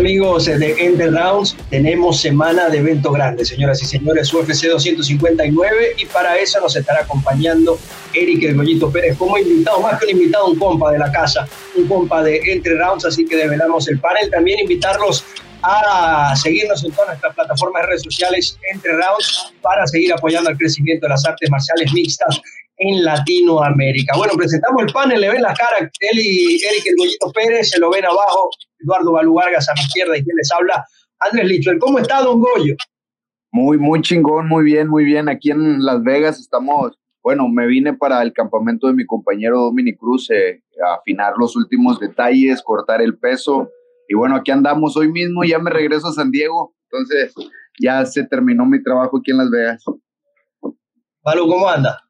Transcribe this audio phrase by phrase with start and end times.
[0.00, 1.54] amigos de Ender Rounds?
[1.68, 7.02] Tenemos semana de evento grande, señoras y señores, UFC 259 y para eso nos estará
[7.02, 7.78] acompañando
[8.14, 11.46] Eric El Goyito Pérez como invitado, más que un invitado, un compa de la casa,
[11.76, 14.30] un compa de Entre Rounds, así que develamos el panel.
[14.30, 15.22] También invitarlos
[15.62, 20.56] a seguirnos en todas nuestras plataformas de redes sociales Entre Rounds para seguir apoyando el
[20.56, 22.40] crecimiento de las artes marciales mixtas
[22.80, 24.16] en Latinoamérica.
[24.16, 27.78] Bueno, presentamos el panel, le ven la cara él y Eric El Goyito Pérez, se
[27.78, 30.84] lo ven abajo, Eduardo Balú Vargas a mi izquierda y quien les habla,
[31.20, 31.78] Andrés Lichuel.
[31.78, 32.74] ¿Cómo está, don Goyo?
[33.52, 35.28] Muy, muy chingón, muy bien, muy bien.
[35.28, 39.98] Aquí en Las Vegas estamos, bueno, me vine para el campamento de mi compañero Dominic
[39.98, 43.68] Cruz eh, a afinar los últimos detalles, cortar el peso.
[44.08, 47.34] Y bueno, aquí andamos hoy mismo, ya me regreso a San Diego, entonces
[47.78, 49.84] ya se terminó mi trabajo aquí en Las Vegas.
[51.22, 52.09] Balú, ¿cómo anda?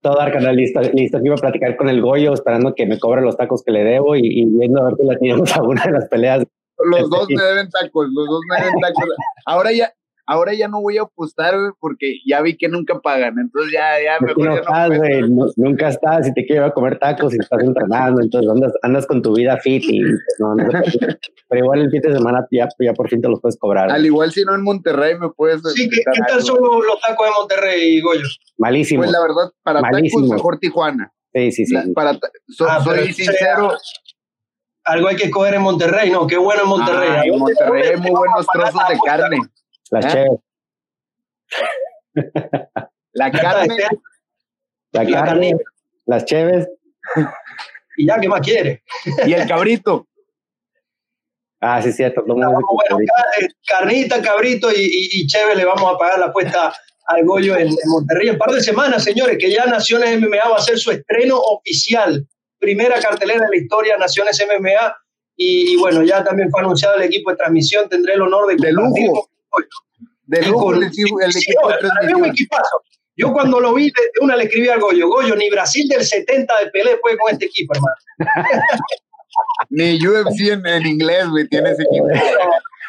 [0.00, 3.22] Todo canal listo, listo, aquí iba a platicar con el Goyo, esperando que me cobre
[3.22, 5.92] los tacos que le debo y, viendo a ver si la tenemos a una de
[5.92, 6.46] las peleas.
[6.78, 9.04] Los dos me deben tacos, los dos me deben tacos.
[9.44, 9.92] Ahora ya,
[10.30, 14.24] ahora ya no voy a apostar, porque ya vi que nunca pagan, entonces ya, ya
[14.24, 15.22] mejor no estás, güey,
[15.56, 19.34] nunca estás, y te quiero comer tacos y estás entrenando, entonces andas, andas con tu
[19.34, 20.00] vida fit y
[20.38, 20.54] no,
[21.48, 23.90] pero igual el fin de semana ya, ya por fin te los puedes cobrar.
[23.90, 25.62] Al igual si no en Monterrey me puedes...
[25.74, 28.26] Sí, ¿qué, tal son los tacos de Monterrey, Goyo?
[28.56, 29.00] Malísimo.
[29.00, 30.22] Pues la verdad, para Malísimo.
[30.22, 31.12] tacos mejor Tijuana.
[31.32, 31.74] Sí, sí, sí.
[31.92, 33.72] para, ah, soy sincero
[34.84, 36.26] algo hay que coger en Monterrey, ¿no?
[36.26, 37.08] Qué bueno en Monterrey.
[37.10, 39.38] Ah, en Monterrey hay muy buenos trozos de carne.
[39.90, 40.26] Las ¿Eh?
[43.12, 43.76] La carne.
[44.92, 45.56] La carne,
[46.06, 46.68] las cheves.
[47.96, 48.82] Y ya, ¿qué más quiere?
[49.26, 50.06] Y el cabrito.
[51.60, 52.24] Ah, sí, cierto.
[52.24, 52.50] bueno,
[53.00, 56.72] eh, carnita, cabrito y, y, cheve le vamos a pagar la apuesta
[57.06, 58.28] al Goyo en, Monterrey.
[58.28, 62.26] En par de semanas, señores, que ya Naciones MMA va a hacer su estreno oficial.
[62.58, 64.96] Primera cartelera de la historia, Naciones MMA.
[65.36, 67.88] Y, bueno, ya también fue anunciado el equipo de transmisión.
[67.88, 69.30] Tendré el honor de, de lujo
[72.22, 72.82] de equipazo.
[73.16, 76.58] Yo cuando lo vi, de una le escribí al Goyo, Goyo, ni Brasil del 70
[76.58, 77.96] de Pelé puede con este equipo, hermano.
[79.70, 82.06] ni UFC en, inglés, güey, tiene ese equipo.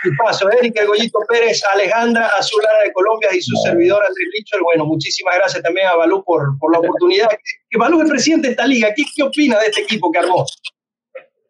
[0.04, 4.58] Equipazo, Eric, el Goyito Pérez, Alejandra Azulara de Colombia y su servidor Andrés Licho.
[4.64, 7.28] Bueno, muchísimas gracias también a Balú por, por la oportunidad.
[7.70, 8.94] Que Balú es presidente de esta liga.
[8.96, 10.46] ¿Qué, qué opina de este equipo que armó?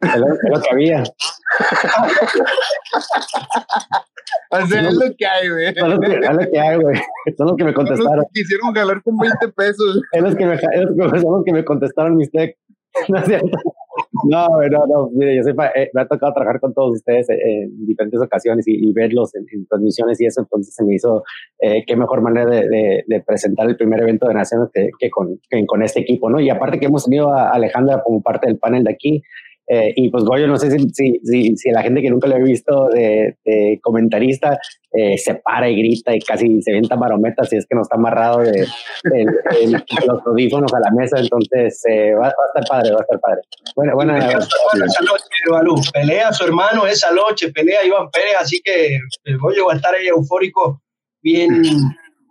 [0.01, 1.03] Es lo, que había.
[4.53, 5.67] O sea, es lo que hay, güey.
[5.67, 6.97] Es lo que, hay, güey.
[7.37, 8.17] Son los que me contestaron.
[8.17, 10.01] Los que quisieron ganar con 20 pesos.
[10.11, 12.57] Es los que me, es los que me contestaron mis tech.
[13.07, 13.57] No es cierto.
[14.29, 15.09] No, no, no.
[15.13, 18.91] Mire, yo sepa, eh, me ha tocado trabajar con todos ustedes en diferentes ocasiones y,
[18.93, 21.23] verlos en, transmisiones y eso, entonces se me hizo
[21.59, 25.39] eh, qué mejor manera de, de, presentar el primer evento de Naciones que, que, con,
[25.49, 26.39] que, con, este equipo, ¿no?
[26.39, 29.23] Y aparte que hemos tenido a Alejandra como parte del panel de aquí,
[29.73, 30.89] eh, y pues Goyo, no sé si,
[31.23, 33.37] si, si, la gente que nunca lo he visto de,
[33.81, 34.59] comentarista
[34.91, 37.95] eh, se para y grita y casi se venta marometas si es que no está
[37.95, 38.67] amarrado de,
[40.05, 43.41] los audífonos a la mesa, entonces eh, va, a estar padre, va a estar padre.
[43.73, 44.13] Bueno, bueno.
[45.93, 49.95] pelea su hermano esa noche, pelea Iván Pérez, así que el Goyo va a estar
[49.95, 50.81] ahí eufórico,
[51.23, 51.61] bien,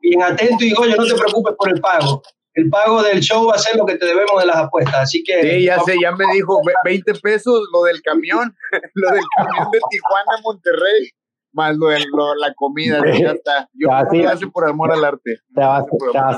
[0.02, 2.22] bien atento y Goyo, no te preocupes por el pago
[2.55, 5.00] el pago del show va a ser lo que te debemos de las apuestas.
[5.00, 5.43] Así que.
[5.43, 8.55] Sí, ya sé, ya me dijo 20 pesos lo del camión,
[8.94, 11.11] lo del camión de Tijuana a Monterrey,
[11.53, 13.69] más lo de la comida, ya está.
[13.75, 15.38] Yo lo por amor al arte.
[15.55, 16.31] Te vas, te a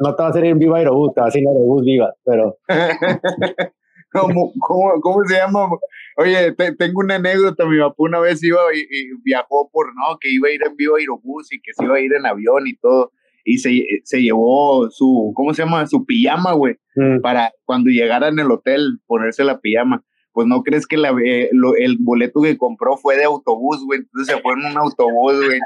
[0.00, 2.14] no, te va a hacer en Viva Aerobús, te va a hacer en Aerobús Viva,
[2.24, 2.58] pero.
[4.12, 5.68] ¿Cómo, cómo, cómo se llama?
[6.16, 10.48] Oye, tengo una anécdota, mi papá una vez iba y, viajó por, no, que iba
[10.48, 13.12] a ir en Viva Aerobús y que se iba a ir en avión y todo
[13.46, 15.86] y se, se llevó su, ¿cómo se llama?
[15.86, 17.20] Su pijama, güey, mm.
[17.20, 20.02] para cuando llegara en el hotel ponerse la pijama.
[20.32, 21.48] Pues no crees que la, eh,
[21.78, 24.00] el boleto que compró fue de autobús, güey.
[24.00, 25.58] Entonces se fue en un autobús, güey,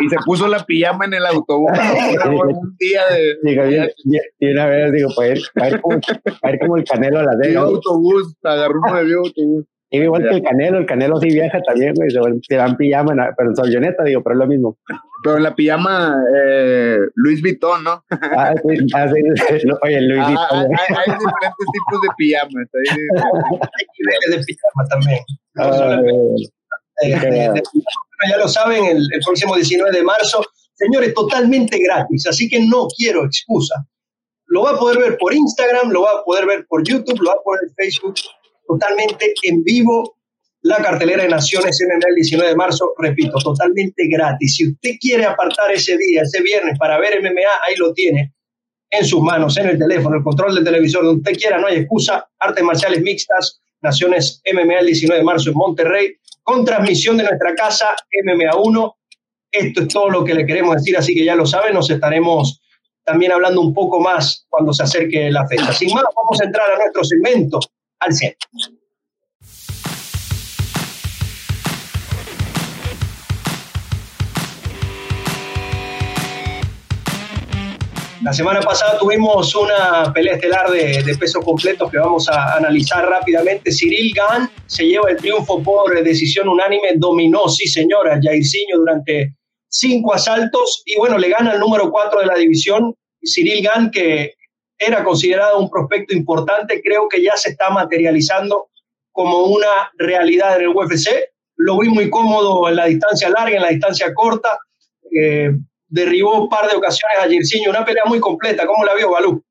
[0.00, 1.70] y se puso la pijama en el autobús.
[2.28, 3.94] un día de.
[4.40, 6.00] y una vez, digo, pues, a ir, como,
[6.60, 7.56] como el canelo a la de.
[7.56, 9.64] autobús, agarró uno de autobús.
[9.90, 13.48] Y igual que el Canelo, el Canelo sí viaja también, güey, se, van pijama, pero
[13.50, 14.78] en su avioneta, digo, pero es lo mismo.
[15.24, 18.04] Pero en la pijama, eh, Luis Vuitton, ¿no?
[18.10, 19.22] Ah, sí, ah, sí,
[19.82, 20.76] oye, Luis ah, Vuitton.
[20.78, 25.20] Hay, hay, diferentes tipos de pijamas, hay niveles de pijama también.
[25.54, 25.70] No
[28.28, 30.44] ya lo saben, el, el próximo 19 de marzo,
[30.74, 33.74] señores, totalmente gratis, así que no quiero excusa.
[34.46, 37.30] Lo va a poder ver por Instagram, lo va a poder ver por YouTube, lo
[37.30, 38.14] va a poder ver en Facebook,
[38.68, 40.18] totalmente en vivo
[40.62, 44.56] la cartelera de Naciones MMA el 19 de marzo, repito, totalmente gratis.
[44.56, 48.34] Si usted quiere apartar ese día, ese viernes para ver MMA, ahí lo tiene
[48.90, 51.76] en sus manos, en el teléfono, el control del televisor, donde usted quiera, no hay
[51.78, 52.28] excusa.
[52.38, 57.54] Artes marciales mixtas, Naciones MMA el 19 de marzo en Monterrey, con transmisión de nuestra
[57.54, 57.86] casa
[58.24, 58.96] MMA 1.
[59.52, 62.60] Esto es todo lo que le queremos decir, así que ya lo saben, nos estaremos
[63.04, 65.72] también hablando un poco más cuando se acerque la fecha.
[65.72, 67.60] Sin más, vamos a entrar a nuestro segmento
[68.00, 68.48] al centro.
[78.22, 83.08] La semana pasada tuvimos una pelea estelar de, de pesos completos que vamos a analizar
[83.08, 83.70] rápidamente.
[83.70, 89.34] Cyril Gann se lleva el triunfo por decisión unánime, dominó, sí señora, Jairzinho durante
[89.68, 94.34] cinco asaltos y bueno, le gana el número cuatro de la división, Cyril Gann, que
[94.78, 98.68] era considerado un prospecto importante, creo que ya se está materializando
[99.12, 101.08] como una realidad en el UFC.
[101.56, 104.58] Lo vi muy cómodo en la distancia larga, en la distancia corta.
[105.10, 105.50] Eh,
[105.88, 108.66] derribó un par de ocasiones a Jairzinho, una pelea muy completa.
[108.66, 109.42] ¿Cómo la vio, Balú?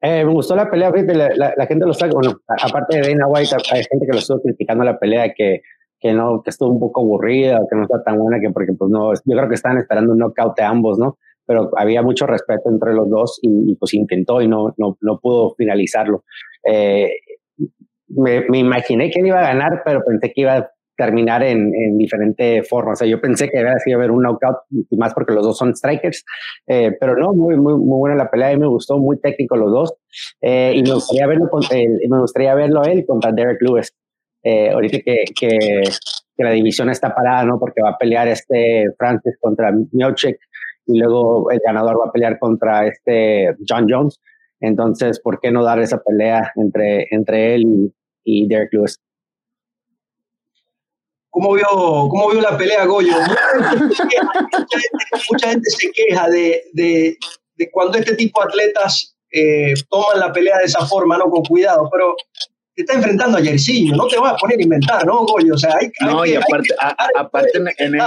[0.00, 3.56] Eh, me gustó la pelea, la, la, gente lo está, bueno, aparte de Dana White,
[3.72, 5.60] hay gente que lo estuvo criticando la pelea, que,
[5.98, 8.90] que no, que estuvo un poco aburrida, que no está tan buena, que porque pues
[8.90, 11.18] no, yo creo que estaban esperando un knockout de ambos, ¿no?
[11.48, 15.54] Pero había mucho respeto entre los dos y, pues intentó y no, no, no pudo
[15.56, 16.24] finalizarlo.
[16.62, 17.10] Eh,
[18.08, 21.72] me, me, imaginé que él iba a ganar, pero pensé que iba a terminar en,
[21.74, 22.92] en diferente forma.
[22.92, 24.56] O sea, yo pensé que iba a haber un knockout,
[24.90, 26.24] y más porque los dos son strikers,
[26.66, 29.70] eh, pero no, muy, muy, muy buena la pelea y me gustó, muy técnico los
[29.70, 29.94] dos.
[30.42, 33.94] Eh, y me gustaría verlo, con, eh, me gustaría verlo él contra Derek Lewis.
[34.42, 35.48] Eh, ahorita que, que,
[36.36, 37.60] que, la división está parada, ¿no?
[37.60, 40.38] Porque va a pelear este Francis contra Miocic
[40.88, 44.20] y luego el ganador va a pelear contra este John Jones.
[44.60, 47.94] Entonces, ¿por qué no dar esa pelea entre, entre él y,
[48.24, 48.98] y Derek Lewis?
[51.30, 53.12] ¿Cómo vio, cómo vio la pelea Goyo?
[55.30, 57.16] Mucha gente, se queja de, de,
[57.54, 61.30] de, cuando este tipo de atletas eh, toman la pelea de esa forma, ¿no?
[61.30, 62.16] Con cuidado, pero
[62.74, 65.54] te está enfrentando a Yersinho, no te vas a poner a inventar, ¿no, Goyo?
[65.54, 68.00] O sea, hay, hay no, que, y aparte, hay que a, aparte en, en,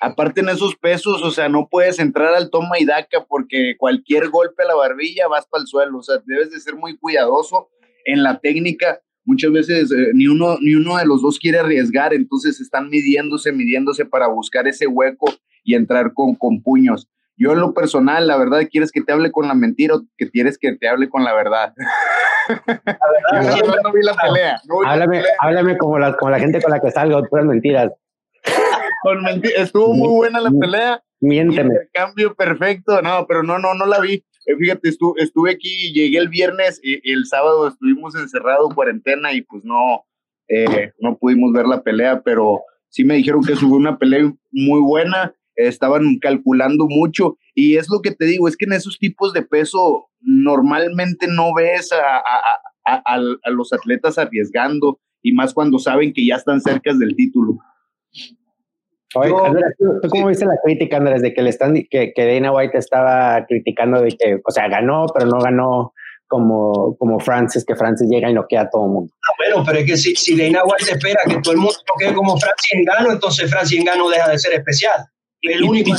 [0.00, 4.28] aparte en esos pesos, o sea, no puedes entrar al toma y daca porque cualquier
[4.30, 7.68] golpe a la barbilla vas para el suelo, o sea, debes de ser muy cuidadoso
[8.04, 12.14] en la técnica muchas veces eh, ni, uno, ni uno de los dos quiere arriesgar,
[12.14, 15.26] entonces están midiéndose, midiéndose para buscar ese hueco
[15.62, 17.10] y entrar con, con puños.
[17.36, 20.30] Yo en lo personal, la verdad, ¿quieres que te hable con la mentira o que
[20.30, 21.74] quieres que te hable con la verdad?
[22.48, 24.58] La verdad, Yo no vi la pelea.
[24.64, 25.36] No vi háblame, la pelea.
[25.40, 27.92] háblame como, la, como la gente con la que salgo, puras mentiras.
[29.02, 29.24] con
[29.56, 31.02] Estuvo muy buena la pelea.
[31.20, 31.74] Miénteme.
[31.92, 33.00] Cambio perfecto.
[33.02, 34.24] No, pero no, no, no la vi.
[34.48, 39.42] Eh, fíjate, estu estuve aquí, llegué el viernes y, el sábado estuvimos encerrados, cuarentena, y
[39.42, 40.06] pues no,
[40.48, 44.80] eh, no pudimos ver la pelea, pero sí me dijeron que fue una pelea muy
[44.80, 49.34] buena, estaban calculando mucho, y es lo que te digo, es que en esos tipos
[49.34, 55.78] de peso normalmente no ves a, a, a, a los atletas arriesgando, y más cuando
[55.78, 57.58] saben que ya están cerca del título.
[59.14, 62.12] Oye, Yo, Andrés, ¿tú, ¿tú, cómo viste la crítica, Andrés, de que le están que,
[62.14, 65.94] que Dana White estaba criticando de que, o sea, ganó, pero no ganó
[66.26, 69.12] como, como Francis, que Francis llega y noquea a todo el mundo?
[69.16, 72.14] Ah, bueno, pero es que si, si Dana White espera que todo el mundo noquee
[72.14, 75.06] como Francis en gano, entonces Francis en gano deja de ser especial.
[75.40, 75.96] El y, único y,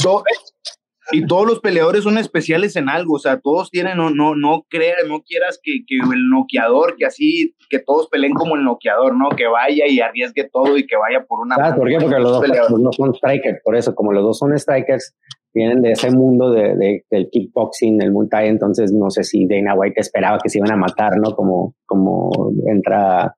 [1.11, 4.65] y, todos los peleadores son especiales en algo, o sea, todos tienen, no, no, no
[4.69, 9.15] creas, no quieras que, que el noqueador, que así, que todos peleen como el noqueador,
[9.15, 9.29] ¿no?
[9.29, 11.55] Que vaya y arriesgue todo y que vaya por una.
[11.59, 11.97] Ah, ¿por qué?
[11.99, 12.79] Porque los dos peleadores.
[12.79, 15.15] no son strikers, por eso, como los dos son strikers,
[15.53, 19.47] vienen de ese mundo de, de, del kickboxing, del Muay Thai, entonces no sé si
[19.47, 21.35] Dana White esperaba que se iban a matar, ¿no?
[21.35, 22.31] Como, como
[22.67, 23.35] entra,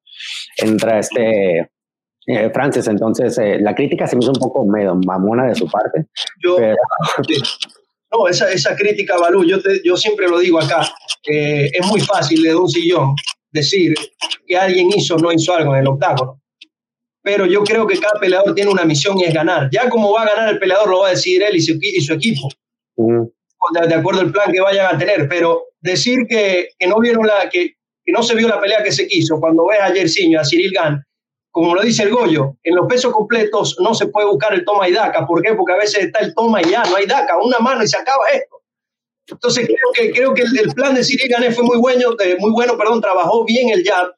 [0.57, 1.69] entra este
[2.31, 5.69] eh, Francis, entonces eh, la crítica se me hizo un poco medio mamona de su
[5.69, 6.05] parte.
[6.43, 6.75] Yo, pero...
[8.11, 10.81] No, esa, esa crítica, Balú, yo, te, yo siempre lo digo acá,
[11.25, 13.15] eh, es muy fácil de un sillón
[13.51, 13.93] decir
[14.45, 16.41] que alguien hizo o no hizo algo en el octágono.
[17.23, 19.69] Pero yo creo que cada peleador tiene una misión y es ganar.
[19.71, 22.01] Ya como va a ganar el peleador lo va a decidir él y su, y
[22.01, 22.49] su equipo.
[22.95, 23.31] Uh -huh.
[23.79, 25.29] de, de, acuerdo al plan que vayan a tener.
[25.29, 28.91] Pero decir que, que no vieron la, que, que, no se vio la pelea que
[28.91, 31.03] se quiso, cuando ves a Yersinho, a Cyril Gann,
[31.51, 34.87] como lo dice el Goyo, en los pesos completos no se puede buscar el toma
[34.87, 35.27] y daca.
[35.27, 35.53] ¿Por qué?
[35.53, 37.97] Porque a veces está el toma y ya, no hay daca, una mano y se
[37.97, 38.61] acaba esto.
[39.27, 42.51] Entonces creo que, creo que el, el plan de Cyril Gané fue muy bueno, muy
[42.51, 44.13] bueno, perdón, trabajó bien el jab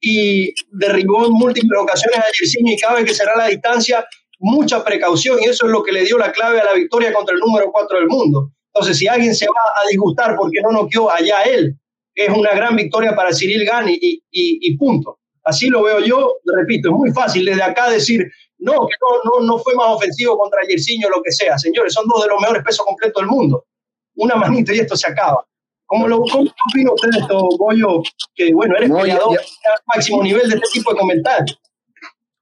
[0.00, 4.04] y derribó en múltiples ocasiones a Yersinho y vez que será la distancia,
[4.40, 7.34] mucha precaución y eso es lo que le dio la clave a la victoria contra
[7.34, 8.50] el número 4 del mundo.
[8.74, 11.76] Entonces, si alguien se va a disgustar porque no noqueó allá él,
[12.14, 15.18] es una gran victoria para Cyril Gane y, y, y, punto.
[15.44, 18.20] Así lo veo yo, repito, es muy fácil desde acá decir,
[18.58, 21.58] no, que no, no, no fue más ofensivo contra Yersinho, lo que sea.
[21.58, 23.66] Señores, son dos de los mejores pesos completos del mundo.
[24.14, 25.44] Una manita y esto se acaba.
[25.86, 28.02] ¿Cómo lo cómo opina usted de esto, Goyo?
[28.34, 29.38] Que bueno, eres peleador,
[29.86, 31.60] máximo nivel de este tipo de comentarios.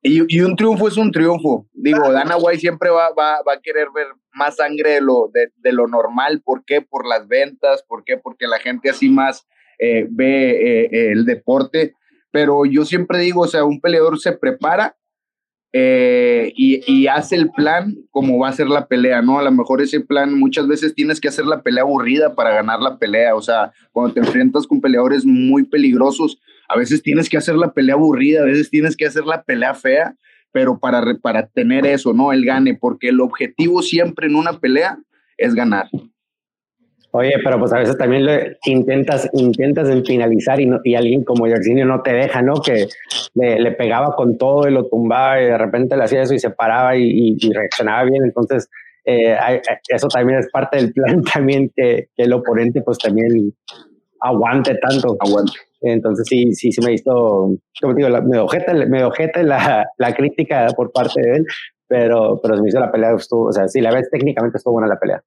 [0.02, 1.66] Y, y, un triunfo es un triunfo.
[1.73, 5.50] Digo, Dana White siempre va, va, va a querer ver más sangre de lo, de,
[5.57, 6.40] de, lo normal.
[6.42, 6.80] ¿Por qué?
[6.80, 7.83] Por las ventas.
[7.83, 8.16] ¿Por qué?
[8.16, 9.47] Porque la gente así más
[9.78, 11.95] eh, ve eh, el deporte.
[12.30, 14.96] Pero yo siempre digo, o sea, un peleador se prepara
[15.72, 19.38] eh, y, y, hace el plan como va a ser la pelea, ¿no?
[19.38, 22.80] A lo mejor ese plan muchas veces tienes que hacer la pelea aburrida para ganar
[22.80, 27.37] la pelea, o sea, cuando te enfrentas con peleadores muy peligrosos, a veces tienes que
[27.37, 30.16] hacer la pelea aburrida, a veces tienes que hacer la pelea fea,
[30.50, 32.32] pero para, para tener eso, ¿no?
[32.32, 34.99] El gane, porque el objetivo siempre en una pelea
[35.37, 35.88] es ganar.
[37.12, 41.49] Oye, pero pues a veces también le intentas, intentas en finalizar y, y alguien como
[41.49, 42.55] Yersinio no te deja, ¿no?
[42.62, 42.87] Que
[43.35, 46.50] le, pegaba con todo y lo tumbaba y de repente le hacía eso y se
[46.50, 48.25] paraba y, reaccionaba bien.
[48.25, 48.69] Entonces,
[49.05, 49.37] eh,
[49.88, 53.52] eso también es parte del plan también que, el oponente pues también
[54.21, 55.17] aguante tanto.
[55.19, 55.52] Aguante.
[55.81, 60.69] Entonces sí, sí, sí me hizo, como digo, me ojete, me ojete la, la crítica
[60.76, 61.47] por parte de él,
[61.88, 64.75] pero, pero se me hizo la pelea, estuvo, o sea, sí, la vez técnicamente estuvo
[64.75, 65.21] buena la pelea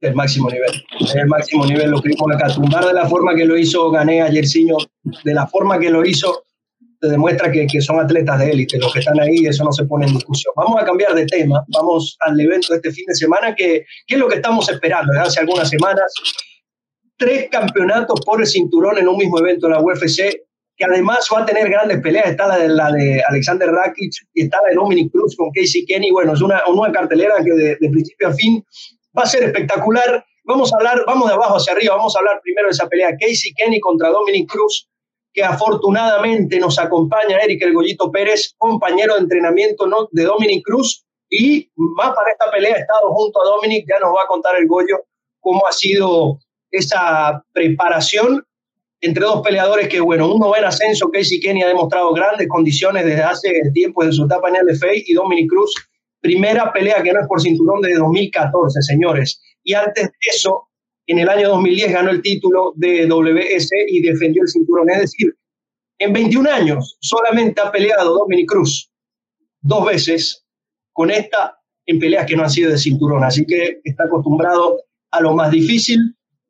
[0.00, 0.70] el máximo nivel.
[1.14, 2.48] El máximo nivel lo que acá.
[2.54, 4.44] Tumbar de la forma que lo hizo Gané ayer,
[5.24, 6.44] de la forma que lo hizo,
[7.00, 8.78] te demuestra que, que, son atletas de élite.
[8.78, 10.52] Los que están ahí, eso no se pone en discusión.
[10.56, 11.64] Vamos a cambiar de tema.
[11.68, 15.12] Vamos al evento de este fin de semana, que, que es lo que estamos esperando
[15.12, 16.12] desde hace algunas semanas.
[17.16, 20.42] Tres campeonatos por el cinturón en un mismo evento en la UFC,
[20.76, 22.30] que además va a tener grandes peleas.
[22.30, 25.84] Está la de, la de Alexander Rakic y está la de Dominic Cruz con Casey
[25.86, 26.12] Kenny.
[26.12, 28.64] Bueno, es una, una cartelera que de, de principio a fin
[29.18, 30.24] va a ser espectacular.
[30.44, 33.10] Vamos a hablar, vamos de abajo hacia arriba, vamos a hablar primero de esa pelea.
[33.18, 34.88] Casey Kenny contra Dominic Cruz,
[35.32, 41.70] que afortunadamente nos acompaña Eric El Gollito Pérez, compañero de entrenamiento de Dominic Cruz, y
[41.76, 44.66] más para esta pelea ha estado junto a Dominic, ya nos va a contar el
[44.66, 45.04] Goyo
[45.40, 46.38] cómo ha sido
[46.70, 48.44] esa preparación
[49.00, 53.04] entre dos peleadores que, bueno, uno va en ascenso, Casey Kenny ha demostrado grandes condiciones
[53.04, 55.72] desde hace tiempo, de su etapa en LFA, y Dominic Cruz
[56.20, 59.40] primera pelea que no es por cinturón desde 2014, señores.
[59.62, 60.68] Y antes de eso,
[61.06, 64.90] en el año 2010 ganó el título de WS y defendió el cinturón.
[64.90, 65.34] Es decir,
[65.98, 68.90] en 21 años solamente ha peleado Dominic Cruz
[69.60, 70.44] dos veces
[70.92, 73.24] con esta en peleas que no han sido de cinturón.
[73.24, 74.78] Así que está acostumbrado
[75.10, 75.98] a lo más difícil.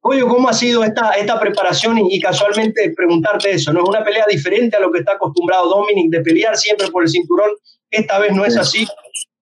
[0.00, 1.98] Oye, ¿cómo ha sido esta, esta preparación?
[1.98, 3.82] Y, y, casualmente preguntarte eso, ¿no?
[3.82, 7.08] Es una pelea diferente a lo que está acostumbrado Dominic de pelear siempre por el
[7.08, 7.50] cinturón.
[7.90, 8.87] Esta vez no es así.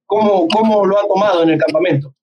[0.06, 2.14] ¿Cómo, ¿Cómo lo ha tomado en el campamento?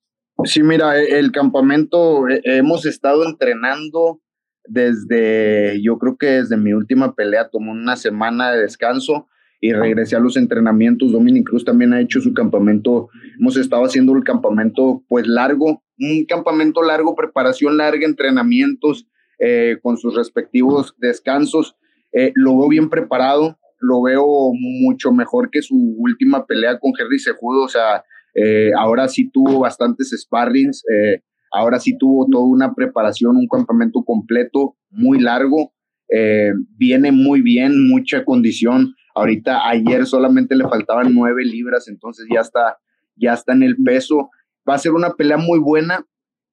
[0.46, 4.22] Sí, mira, e, el campamento eh, hemos estado entrenando
[4.66, 9.28] desde, yo creo que desde mi última pelea, tomó una semana de descanso
[9.60, 11.12] y regresé a los entrenamientos.
[11.12, 13.10] Dominic Cruz también ha hecho su campamento.
[13.40, 19.08] Hemos estado haciendo el campamento pues largo, un campamento largo, preparación larga, entrenamientos
[19.40, 21.78] eh, con sus respectivos descansos.
[22.12, 27.63] Eh, lo bien preparado lo veo mucho mejor que su última pelea con Henry Sejudo.
[27.63, 31.22] O sea, eh, ahora sí tuvo bastantes sparrings, eh,
[31.52, 35.74] ahora sí tuvo toda una preparación, un campamento completo, muy largo.
[36.10, 38.96] Eh, viene muy bien, mucha condición.
[39.16, 42.78] Ahorita ayer solamente le faltaban nueve libras, entonces ya está,
[43.16, 44.30] ya está en el peso.
[44.68, 46.06] Va a ser una pelea muy buena.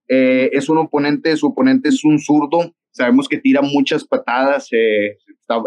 [0.08, 4.68] es un oponente, su oponente es un zurdo, sabemos que tira muchas patadas,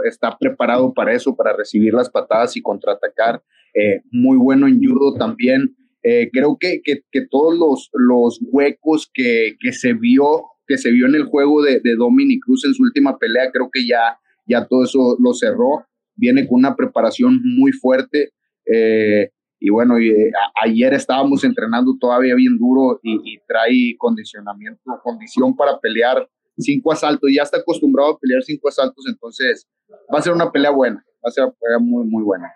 [0.06, 3.42] está, preparado para eso, para recibir las patadas y contraatacar.
[3.74, 5.76] Eh, muy bueno en judo también.
[6.04, 11.08] Eh, creo que, que, todos los, los huecos que, que, se vio que se vio
[11.08, 14.66] en el juego de, de Dominic Cruz en su última pelea, creo que ya, ya
[14.66, 15.86] todo eso lo cerró.
[16.16, 18.32] Viene con una preparación muy fuerte.
[18.66, 19.96] Eh, y bueno,
[20.62, 26.28] ayer estábamos entrenando todavía bien duro y, y, trae condicionamiento, condición para pelear
[26.58, 29.68] cinco asaltos, ya está acostumbrado a pelear cinco asaltos, entonces
[30.14, 32.52] va a ser una pelea buena, va a ser una pelea muy, muy buena.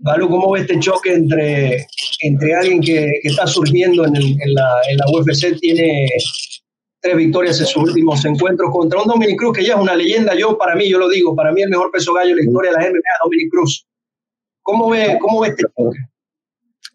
[0.00, 1.86] Balu, ¿cómo ves este choque entre,
[2.20, 5.58] entre alguien que, que está surgiendo en, en, la, en, la, UFC?
[5.58, 6.08] Tiene
[7.00, 10.36] tres victorias en sus últimos encuentros contra un Dominic Cruz que ya es una leyenda.
[10.36, 12.70] Yo, para mí, yo lo digo, para mí el mejor peso gallo de la historia
[12.70, 13.86] de la MMA Dominic Cruz.
[14.62, 15.98] ¿Cómo ve, cómo ve este choque?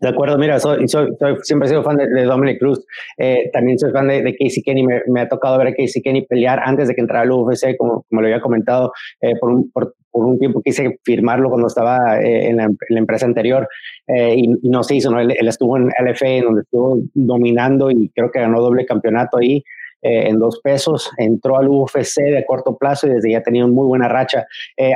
[0.03, 2.85] De acuerdo, mira, soy, soy, siempre he sido fan de, Dominic Cruz.
[3.17, 4.85] Eh, también soy fan de, Casey Kenny.
[4.85, 8.05] Me, ha tocado ver a Casey Kenny pelear antes de que entrara al UFC, como,
[8.09, 8.91] como lo había comentado.
[9.21, 13.65] Eh, por, un, por, un tiempo quise firmarlo cuando estaba eh, en, la, empresa anterior
[14.09, 15.09] y, no se hizo.
[15.09, 15.21] ¿no?
[15.21, 19.63] Él, estuvo en LFA, donde estuvo dominando y creo que ganó doble campeonato ahí.
[20.01, 23.87] en dos pesos, entró al UFC de corto plazo y desde ya tenía una muy
[23.87, 24.47] buena racha.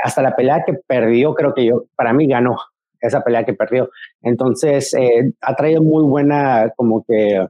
[0.03, 2.57] hasta la pelea que perdió, creo que yo, para mí ganó,
[3.01, 3.89] esa pelea que perdió.
[4.21, 7.45] Entonces, eh, ha traído muy buena, como que,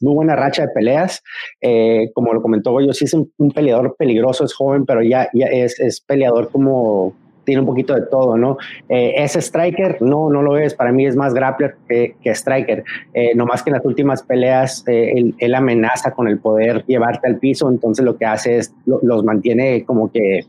[0.00, 1.22] muy buena racha de peleas.
[1.60, 5.46] Eh, como lo comentó yo, sí es un, peleador peligroso, es joven, pero ya, ya
[5.46, 8.58] es, es peleador como tiene un poquito de todo, ¿no?
[8.88, 10.00] Eh, ¿Es striker?
[10.00, 10.74] No, no lo es.
[10.74, 12.84] Para mí es más grappler que, striker.
[13.12, 17.26] Eh, no más que en las últimas peleas eh, él, amenaza con el poder llevarte
[17.26, 20.44] al piso, entonces lo que hace es los mantiene como que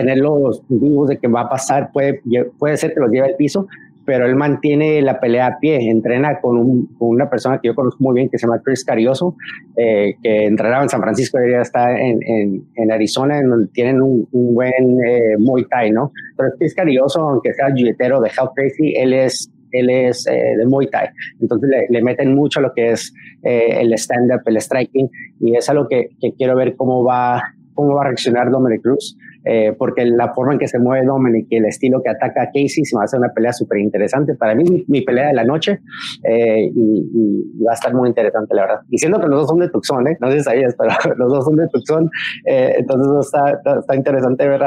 [0.00, 2.20] tenerlos vivos de que va a pasar, puede,
[2.58, 3.66] puede ser que los lleve al piso,
[4.06, 8.14] pero él mantiene la pelea a pie, entrena con, una persona que yo conozco muy
[8.14, 9.36] bien que se llama Chris Carioso,
[9.76, 14.00] eh, que entrenaba en San Francisco y ya está en, en, Arizona, en donde tienen
[14.00, 16.12] un, buen eh, Muay Thai, ¿no?
[16.36, 20.64] Pero Chris Carioso, aunque sea jiu-jitero de Hell Crazy, él es él es eh, de
[20.64, 21.08] Muay Thai.
[21.40, 23.12] Entonces le, meten mucho lo que es
[23.42, 25.10] el stand-up, el striking,
[25.40, 27.42] y es algo que, que, quiero ver cómo va,
[27.74, 29.18] cómo va a reaccionar Dominic Cruz.
[29.48, 32.46] Eh, porque la forma en que se mueve Dominic y el estilo que ataca a
[32.46, 34.34] Casey se va a hacer una pelea súper interesante.
[34.34, 35.78] Para mí, mi, pelea de la noche
[36.24, 38.80] eh, y, va a estar muy interesante, la verdad.
[38.88, 40.16] Diciendo que los dos son de Tucson, ¿eh?
[40.20, 42.10] no sé si sabías, pero los dos son de Tucson,
[42.44, 44.62] eh, entonces está, está, interesante ver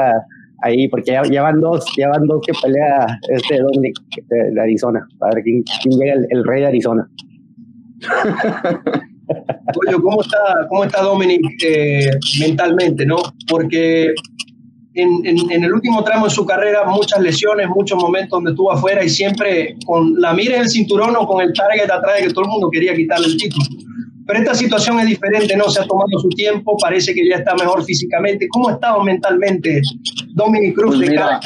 [0.62, 5.34] ahí, porque ya, van dos, ya van dos que pelea este Dominic de, Arizona, a
[5.34, 7.06] ver quién, llega el, rey de Arizona.
[10.02, 11.42] ¿cómo está, cómo está Dominic
[12.40, 13.18] mentalmente, no?
[13.46, 14.14] Porque
[14.94, 19.08] en, el último tramo de su carrera muchas lesiones, muchos momentos donde estuvo afuera y
[19.08, 22.44] siempre con la mira en el cinturón o con el target atrás de que todo
[22.44, 23.64] el mundo quería quitarle el título.
[24.26, 25.68] Pero esta situación es diferente, ¿no?
[25.70, 28.46] Se ha tomado su tiempo, parece que ya está mejor físicamente.
[28.48, 29.80] ¿Cómo ha estado mentalmente
[30.34, 31.40] Dominic Cruz pues de cara?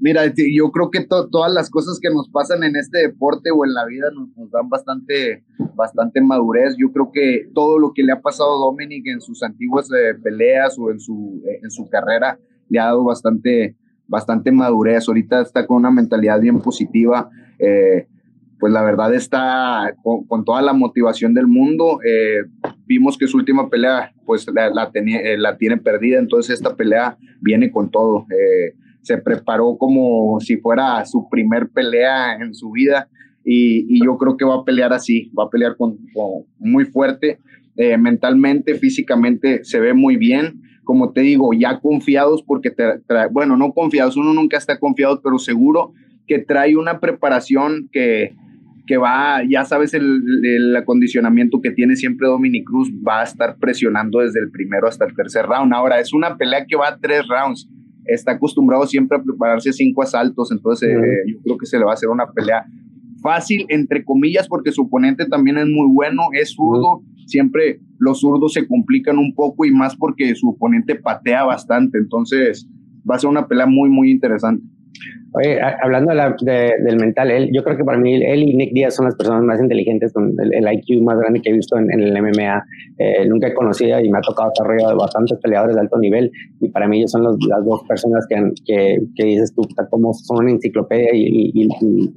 [0.00, 3.74] Mira, yo creo que todas las cosas que nos pasan en este deporte o en
[3.74, 6.76] la vida nos, dan bastante, bastante madurez.
[6.78, 10.14] Yo creo que todo lo que le ha pasado a Dominic en sus antiguas eh,
[10.22, 15.08] peleas o en su, eh, en su carrera le ha dado bastante, bastante madurez.
[15.08, 17.28] Ahorita está con una mentalidad bien positiva.
[17.58, 18.06] Eh,
[18.58, 21.98] pues la verdad está con, toda la motivación del mundo.
[22.86, 27.70] vimos que su última pelea pues la, tenía, la tiene perdida, entonces esta pelea viene
[27.70, 28.26] con todo
[29.06, 33.08] se preparó como si fuera su primer pelea en su vida
[33.44, 35.96] y, yo creo que va a pelear así, va a pelear con,
[36.58, 37.38] muy fuerte,
[37.76, 42.72] eh, mentalmente, físicamente se ve muy bien, como te digo, ya confiados porque,
[43.30, 45.92] bueno, no confiados, uno nunca está confiado, pero seguro
[46.26, 48.34] que trae una preparación que,
[48.88, 53.56] que va, ya sabes, el, el, acondicionamiento que tiene siempre Dominic Cruz, va a estar
[53.58, 55.72] presionando desde el primero hasta el tercer round.
[55.72, 57.68] Ahora, es una pelea que va a tres rounds
[58.06, 61.92] está acostumbrado siempre a prepararse cinco asaltos, entonces eh, yo creo que se le va
[61.92, 62.64] a hacer una pelea
[63.22, 68.52] fácil, entre comillas, porque su oponente también es muy bueno, es zurdo, siempre los zurdos
[68.52, 72.68] se complican un poco y más porque su oponente patea bastante, entonces
[73.08, 74.64] va a ser una pelea muy, muy interesante.
[75.38, 79.04] Oye, hablando del mental, él, yo creo que para mí él y Nick Díaz son
[79.04, 82.64] las personas más inteligentes con el, IQ más grande que he visto en, el MMA.
[82.98, 86.32] Eh, nunca he conocido y me ha tocado estar de bastantes peleadores de alto nivel
[86.58, 90.38] y para mí ellos son las dos personas que, que, que, dices tú, como son
[90.38, 91.68] una enciclopedia y,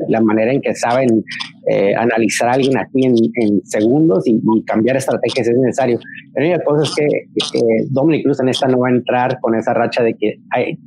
[0.08, 1.24] la manera en que saben
[1.68, 6.00] eh, analizar a alguien aquí en, segundos y, cambiar estrategias es necesario.
[6.36, 9.74] La única cosa es que, Dominic Cruz en esta no va a entrar con esa
[9.74, 10.40] racha de que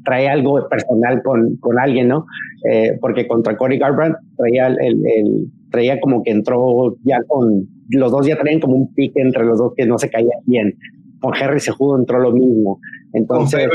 [0.04, 2.21] trae algo personal con, con alguien, ¿no?
[2.70, 8.26] Eh, porque contra Cody Garbrandt traía, el, traía como que entró ya con, los dos
[8.26, 10.76] ya traían como un pique entre los dos que no se caía bien.
[11.22, 12.80] Con Henry Sejudo entró lo mismo.
[13.12, 13.68] Entonces,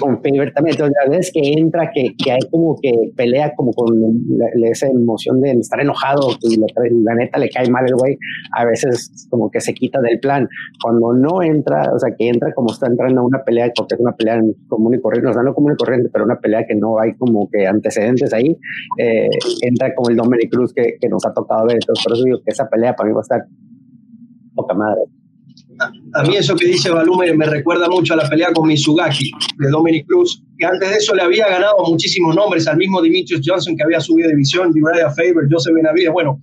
[0.00, 0.74] con Faber también.
[0.74, 3.94] Entonces, la vez que entra, que, que, hay como que pelea como con
[4.64, 8.16] esa emoción de estar enojado y la, neta le cae mal el güey,
[8.52, 10.48] a veces como que se quita del plan.
[10.82, 14.00] Cuando no entra, o sea, que entra como está entrando a una pelea, porque es
[14.00, 16.74] una pelea común y corriente, o sea, no común y corriente, pero una pelea que
[16.74, 18.56] no hay como que antecedentes ahí,
[18.98, 19.28] eh,
[19.62, 21.76] entra como el Dominic Cruz que, que nos ha tocado ver.
[21.76, 23.44] Entonces, por eso digo que esa pelea para mí va a estar
[24.54, 25.02] poca madre
[26.14, 29.68] a mí eso que dice Balú me, recuerda mucho a la pelea con Mizugaki de
[29.70, 33.76] Dominic Cruz, que antes de eso le había ganado muchísimos nombres al mismo Dimitrios Johnson
[33.76, 36.40] que había subido división, Uriah Faber, Joseph Benavides, bueno,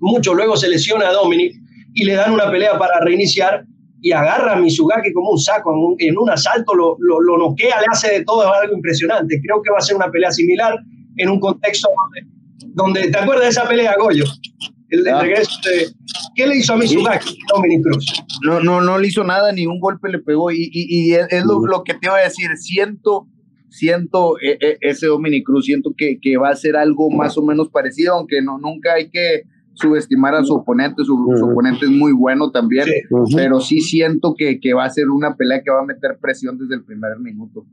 [0.00, 0.34] mucho.
[0.34, 1.54] Luego se lesiona a Dominic
[1.94, 3.64] y le dan una pelea para reiniciar
[4.02, 8.18] y agarra a Mizugaki como un saco, en un, asalto lo, lo, noquea, le hace
[8.18, 9.40] de todo, es algo impresionante.
[9.44, 10.78] Creo que va a ser una pelea similar
[11.16, 11.88] en un contexto
[12.68, 14.24] donde, ¿te acuerdas de esa pelea, Goyo?
[14.90, 15.22] El, ah.
[15.22, 15.88] regreso de,
[16.34, 18.24] ¿Qué le hizo a Mizugaki, Dominic Cruz?
[18.42, 20.50] No, no, no le hizo nada, ni un golpe le pegó.
[20.50, 22.50] Y, y, es, lo, que te iba a decir.
[22.56, 23.28] Siento,
[23.68, 27.42] siento eh, eh, ese Dominic Cruz, siento que, que, va a ser algo más o
[27.42, 31.04] menos parecido, aunque no, nunca hay que subestimar a su oponente.
[31.04, 32.86] Su, oponente es muy bueno también,
[33.34, 36.58] pero sí siento que, que va a ser una pelea que va a meter presión
[36.58, 37.64] desde el primer minuto.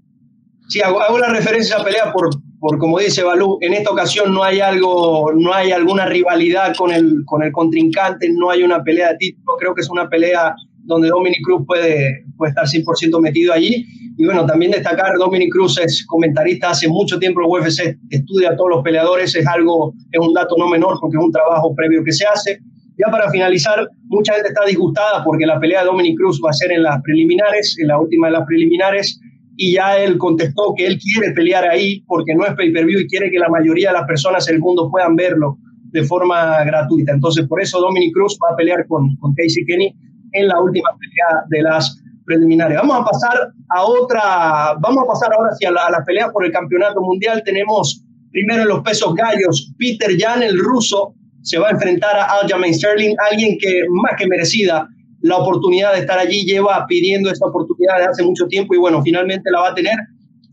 [0.67, 4.33] Sí, hago, la referencia a esa pelea por, por, como dice Balú, en esta ocasión
[4.33, 8.83] no hay algo, no hay alguna rivalidad con el, con el contrincante, no hay una
[8.83, 10.53] pelea de título, creo que es una pelea
[10.87, 13.85] donde Dominic Cruz puede, puede estar 100% metido allí.
[14.17, 18.55] Y bueno, también destacar, Dominic Cruz es comentarista hace mucho tiempo en UFC, estudia a
[18.55, 22.03] todos los peleadores, es algo, es un dato no menor porque es un trabajo previo
[22.03, 22.59] que se hace.
[22.97, 26.53] Ya para finalizar, mucha gente está disgustada porque la pelea de Dominic Cruz va a
[26.53, 29.19] ser en las preliminares, en la última de las preliminares,
[29.57, 33.31] y ya él contestó que él quiere pelear ahí porque no es pay-per-view y quiere
[33.31, 35.57] que la mayoría de las personas del mundo puedan verlo
[35.91, 37.13] de forma gratuita.
[37.13, 39.95] Entonces, por eso Dominic Cruz va a pelear con, con Casey Kenny
[40.33, 42.77] en la última pelea de las preliminares.
[42.77, 46.45] Vamos a pasar a otra, vamos a pasar ahora hacia la, a la pelea por
[46.45, 47.41] el campeonato mundial.
[47.43, 52.41] Tenemos primero en los pesos gallos, Peter Jan, el ruso, se va a enfrentar a
[52.41, 54.87] Aljamain Sterling, alguien que más que merecida
[55.27, 59.01] la oportunidad de estar allí, lleva pidiendo esta oportunidad desde hace mucho tiempo y bueno,
[59.03, 59.95] finalmente la va a tener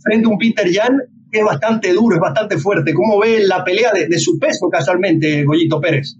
[0.02, 0.98] frente a un Peter Jan
[1.30, 2.94] que es bastante duro, es bastante fuerte.
[2.94, 6.16] ¿Cómo ve la pelea de, de su peso casualmente, Goyito Pérez?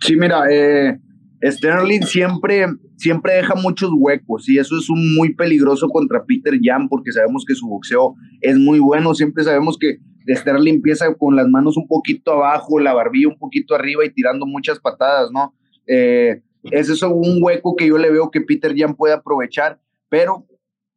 [0.00, 0.98] Sí, mira, eh,
[1.42, 2.66] Sterling siempre,
[2.96, 7.44] siempre deja muchos huecos y eso es un muy peligroso contra Peter Jan porque sabemos
[7.46, 9.14] que su boxeo es muy bueno.
[9.14, 13.74] Siempre sabemos que Sterling empieza con las manos un poquito abajo, la barbilla un poquito
[13.74, 15.54] arriba y tirando muchas patadas, ¿no?
[15.86, 20.46] Eh, ese es un hueco que yo le veo que Peter Jan puede aprovechar, pero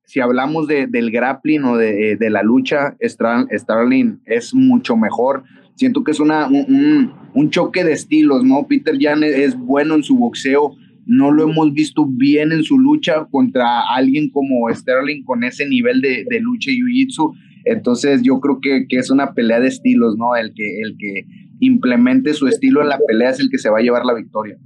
[0.05, 5.43] si hablamos de, del grappling o de, de la lucha, Sterling es mucho mejor
[5.79, 8.67] siento que es una, un, un, choque de estilos, ¿no?
[8.67, 13.25] Peter Jan es bueno en su boxeo, no lo hemos visto bien en su lucha
[13.31, 17.33] contra alguien como Sterling con ese nivel de, de lucha y jiu-jitsu.
[17.63, 20.35] Entonces yo creo que, que, es una pelea de estilos, ¿no?
[20.35, 21.25] El que, el que
[21.61, 24.57] implemente su estilo en la pelea es el que se va a llevar la victoria.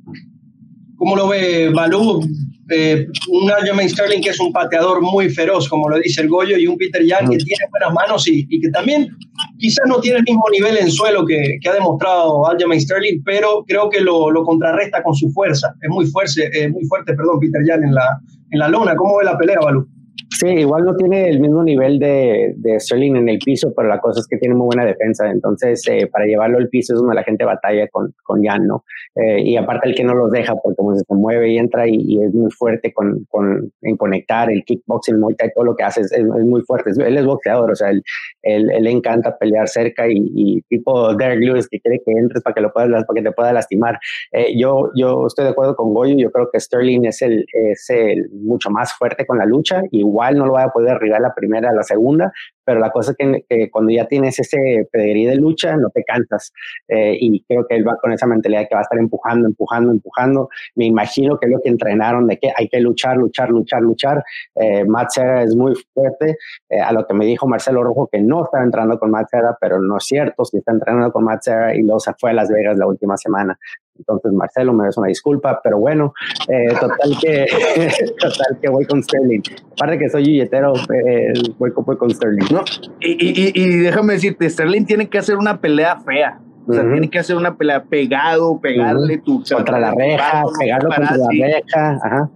[0.97, 2.21] ¿Cómo lo ve Balú?
[2.69, 6.57] Eh, un Aljamain Sterling que es un pateador muy feroz, como lo dice el Goyo,
[6.57, 9.09] y un Peter Young que tiene buenas manos y, y que también
[9.57, 13.65] quizás no tiene el mismo nivel en suelo que, que ha demostrado Aljamain Sterling, pero
[13.67, 15.73] creo que lo, lo, contrarresta con su fuerza.
[15.81, 18.19] Es muy fuerte, eh, muy fuerte perdón, Peter Young en la,
[18.51, 18.95] en la lona.
[18.95, 19.87] ¿Cómo ve la pelea, Balú?
[20.29, 23.99] Sí, igual no tiene el mismo nivel de, de, Sterling en el piso, pero la
[23.99, 25.29] cosa es que tiene muy buena defensa.
[25.29, 28.83] Entonces, eh, para llevarlo al piso es donde la gente batalla con, con Jan, ¿no?
[29.15, 32.21] Eh, y aparte el que no los deja, porque como se mueve y entra y,
[32.23, 36.01] es muy fuerte con, con, en conectar, el kickboxing, Muay Thai, todo lo que hace
[36.01, 36.91] es, es, muy fuerte.
[37.05, 38.03] Él es boxeador, o sea, él,
[38.41, 42.55] él, él encanta pelear cerca y, y, tipo Derek Lewis que quiere que entres para
[42.55, 43.99] que, lo puedas, para que te pueda lastimar.
[44.31, 47.89] Eh, yo, yo estoy de acuerdo con Goyo, yo creo que Sterling es el, es
[47.89, 51.33] el mucho más fuerte con la lucha, igual no lo va a poder arribar la
[51.33, 52.31] primera, la segunda,
[52.65, 56.53] pero la cosa es que, cuando ya tienes ese pedigrí de lucha, no te cansas.
[56.87, 59.91] Eh, y creo que él va con esa mentalidad que va a estar empujando, empujando,
[59.91, 60.49] empujando.
[60.75, 64.23] Me imagino que es lo que entrenaron de que hay que luchar, luchar, luchar, luchar.
[64.55, 66.37] Eh, Matt es muy fuerte.
[66.69, 69.79] Eh, a lo que me dijo Marcelo Rojo que no estaba entrenando con Matt pero
[69.79, 72.77] no es cierto, si está entrenando con Matt y luego se fue a Las Vegas
[72.77, 73.57] la última semana.
[73.97, 76.13] Entonces, Marcelo, me des una disculpa, pero bueno,
[76.47, 77.45] eh, total, que,
[78.19, 79.41] total que voy con Sterling.
[79.73, 82.45] Aparte que soy billetero, eh, voy, voy, con Sterling.
[82.51, 82.63] No,
[82.99, 86.39] y, y, y, déjame decirte, Sterling tiene que hacer una pelea fea.
[86.65, 86.91] O sea, uh -huh.
[86.93, 89.23] tiene que hacer una pelea pegado, pegarle uh -huh.
[89.23, 89.55] tu...
[89.55, 92.31] Contra la reja, pegarlo contra la reja, ajá.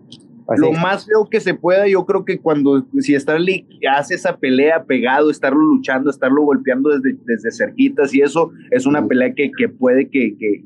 [0.49, 0.61] Así.
[0.61, 4.83] Lo más feo que se pueda, yo creo que cuando, si Sterling hace esa pelea
[4.83, 9.67] pegado, estarlo luchando, estarlo golpeando desde, desde cerquitas y eso es una pelea que, que
[9.67, 10.63] puede que, que,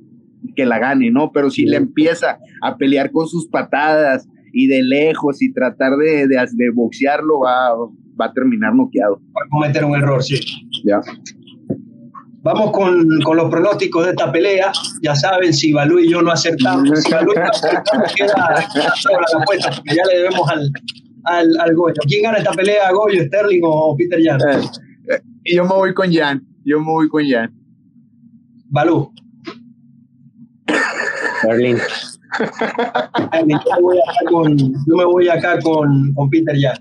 [0.55, 1.31] que la gane, ¿no?
[1.31, 6.27] Pero si le empieza a pelear con sus patadas y de lejos y tratar de,
[6.27, 7.73] de, de boxearlo, va,
[8.19, 9.21] va a terminar noqueado.
[9.35, 10.39] Va a cometer un error, sí.
[10.83, 11.01] Ya.
[12.43, 14.71] Vamos con, con, los pronósticos de esta pelea.
[15.03, 19.25] Ya saben, si Balú y yo no acertamos, si Balú y yo acertamos, queda sobre
[19.31, 20.71] la apuesta, porque ya le debemos al,
[21.25, 22.01] al, al Goyo.
[22.07, 24.39] ¿Quién gana esta pelea, Goyo, Sterling o Peter Jan?
[24.49, 24.67] Eh,
[25.09, 26.43] eh, yo me voy con Jan.
[26.65, 27.53] Yo me voy con Jan.
[28.69, 29.11] Balú.
[31.41, 31.77] Sterling.
[34.87, 36.77] yo, me voy acá con, con, Peter Jan.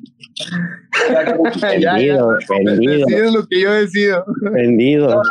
[1.63, 3.07] Vendido, vendido.
[3.09, 4.25] Es lo que yo decido.
[4.53, 5.23] Vendido.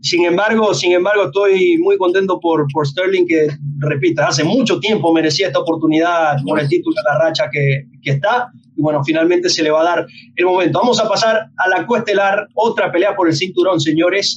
[0.00, 3.48] Sin embargo, sin embargo, estoy muy contento por, por Sterling, que,
[3.80, 8.12] repita, hace mucho tiempo merecía esta oportunidad por el título de la racha que, que
[8.12, 8.48] está.
[8.76, 10.78] Y bueno, finalmente se le va a dar el momento.
[10.80, 14.36] Vamos a pasar a la cuestelar, otra pelea por el cinturón, señores.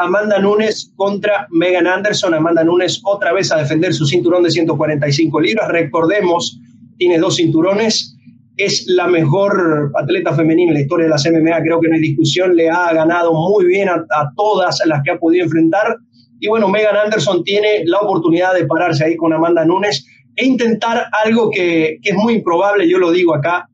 [0.00, 2.32] Amanda Nunes contra Megan Anderson.
[2.32, 5.68] Amanda Nunes otra vez a defender su cinturón de 145 libras.
[5.68, 6.58] Recordemos,
[6.96, 8.16] tiene dos cinturones.
[8.56, 11.62] Es la mejor atleta femenina en la historia de las MMA.
[11.62, 12.56] Creo que no hay discusión.
[12.56, 14.04] Le ha ganado muy bien a,
[14.36, 15.98] todas las que ha podido enfrentar.
[16.40, 21.08] Y bueno, Megan Anderson tiene la oportunidad de pararse ahí con Amanda Nunes e intentar
[21.24, 23.68] algo que, que es muy improbable, yo lo digo acá,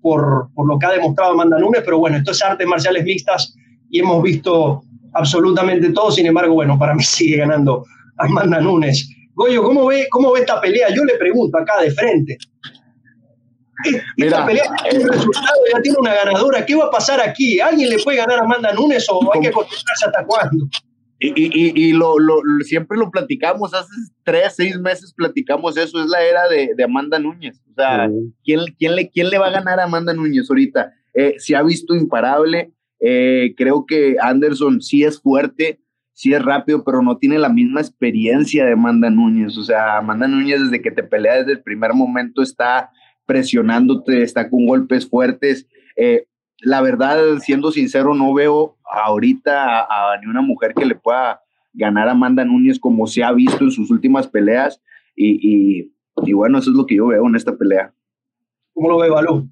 [0.00, 3.56] por, por lo que ha demostrado Amanda Nunes, pero bueno, esto es artes marciales mixtas
[3.90, 7.84] y hemos visto absolutamente todo, sin embargo, bueno, para mí sigue ganando
[8.18, 9.08] Amanda Nunes.
[9.34, 10.88] Goyo, ¿cómo ve, ¿cómo ve esta pelea?
[10.94, 12.36] Yo le pregunto acá de frente.
[14.16, 16.64] Esta pelea tiene un resultado, ya tiene una ganadora.
[16.64, 17.58] ¿Qué va a pasar aquí?
[17.58, 20.68] ¿Alguien le puede ganar a Amanda Nunes o hay que acostumbrarse hasta cuándo?
[21.18, 23.92] Y, y, y lo, lo, siempre lo platicamos, hace
[24.24, 27.60] tres, seis meses platicamos eso, es la era de, de Amanda Núñez.
[27.70, 28.08] O sea,
[28.44, 30.92] ¿quién, quién, le, ¿quién le va a ganar a Amanda Núñez ahorita?
[31.14, 32.72] Eh, se ha visto imparable,
[33.04, 35.80] eh, creo que Anderson sí es fuerte,
[36.12, 39.58] sí es rápido, pero no tiene la misma experiencia de Amanda Núñez.
[39.58, 42.90] O sea, Amanda Núñez desde que te pelea desde el primer momento está
[43.26, 45.66] presionándote, está con golpes fuertes.
[45.96, 46.26] Eh,
[46.60, 51.40] la verdad, siendo sincero, no veo ahorita a, ni una mujer que le pueda
[51.72, 54.80] ganar a Amanda Núñez como se ha visto en sus últimas peleas.
[55.16, 55.90] Y,
[56.24, 57.92] y, bueno, eso es lo que yo veo en esta pelea.
[58.74, 59.50] ¿Cómo lo ve Balú?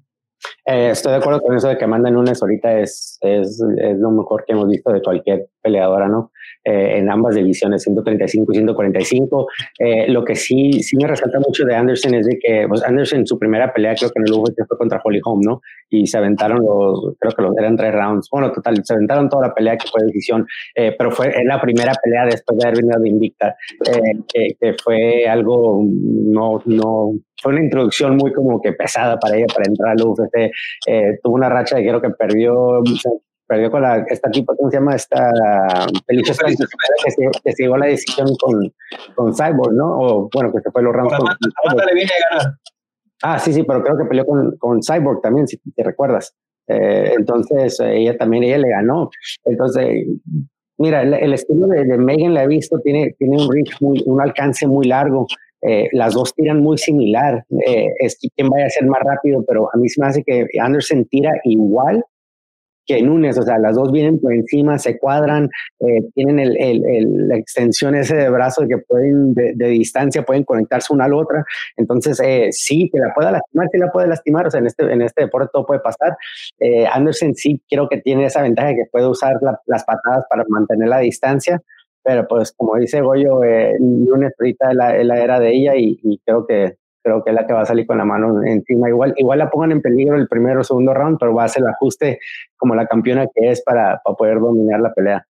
[0.65, 4.11] Eh, estoy de acuerdo con eso de que Amanda Nunes ahorita es, es, es, lo
[4.11, 6.31] mejor que hemos visto de cualquier peleadora, ¿no?
[6.63, 9.47] Eh, en ambas divisiones, 135 y 145.
[9.79, 13.25] Eh, lo que sí, sí me resalta mucho de Anderson es de que pues Anderson
[13.25, 15.61] su primera pelea creo que en el UFC fue contra Holly Holm, ¿no?
[15.89, 18.27] Y se aventaron los, creo que los, eran tres rounds.
[18.31, 20.45] Bueno, total, se aventaron toda la pelea que fue decisión,
[20.75, 23.55] eh, pero fue en la primera pelea después de haber venido de Invicta,
[24.31, 29.47] que, que, fue algo, no, no, fue una introducción muy como que pesada para ella
[29.47, 30.51] para entrar al UFC.
[31.23, 32.81] tuvo una racha de creo que perdió
[33.51, 34.95] perdió con la, esta tipo, ¿cómo se llama?
[34.95, 35.29] Esta
[36.07, 38.73] Felicia que se, que se llevó la decisión con,
[39.13, 39.99] con Cyborg, ¿no?
[39.99, 41.13] O bueno, que se fue los rounds.
[41.17, 42.55] Con, le viene a ganar.
[43.23, 46.33] Ah, sí, sí, pero creo que peleó con, con Cyborg también, si te recuerdas.
[46.65, 49.09] Eh, entonces, ella también, ella le ganó.
[49.43, 50.07] Entonces,
[50.77, 54.21] mira, el, estilo de, de, Megan la he visto, tiene, tiene un reach muy, un
[54.21, 55.27] alcance muy largo.
[55.61, 57.43] Eh, las dos tiran muy similar.
[57.67, 60.47] Eh, es quien vaya a ser más rápido, pero a mí se me hace que
[60.57, 62.01] Anderson tira igual
[62.85, 67.27] que Núñez, o sea, las dos vienen por encima, se cuadran, eh, tienen el, el,
[67.27, 71.45] la extensión ese de brazo que pueden, de, distancia, pueden conectarse una a la otra,
[71.77, 74.91] entonces eh, sí, que la pueda lastimar, sí la puede lastimar, o sea, en este,
[74.91, 76.17] en este deporte todo puede pasar.
[76.59, 80.89] Eh, Anderson sí creo que tiene esa ventaja que puede usar las patadas para mantener
[80.89, 81.61] la distancia,
[82.03, 85.99] pero pues como dice Goyo, eh, Núñez ahorita es la, la, era de ella y,
[86.03, 88.89] y creo que creo que es la que va a salir con la mano encima.
[88.89, 91.63] Igual, igual la pongan en peligro el primero o segundo round, pero va a hacer
[91.63, 92.19] el ajuste
[92.57, 95.25] como la campeona que es para, para poder dominar la pelea.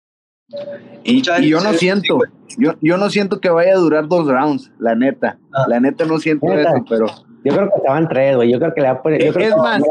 [1.04, 2.20] Y, yo no siento,
[2.56, 5.38] yo, yo no siento que vaya a durar dos rounds, la neta.
[5.52, 5.66] Ah.
[5.68, 7.06] La neta no siento eso, pero.
[7.44, 8.50] Yo creo que estaban tres, güey.
[8.50, 9.22] Yo creo que le va a poner.
[9.22, 9.82] es más,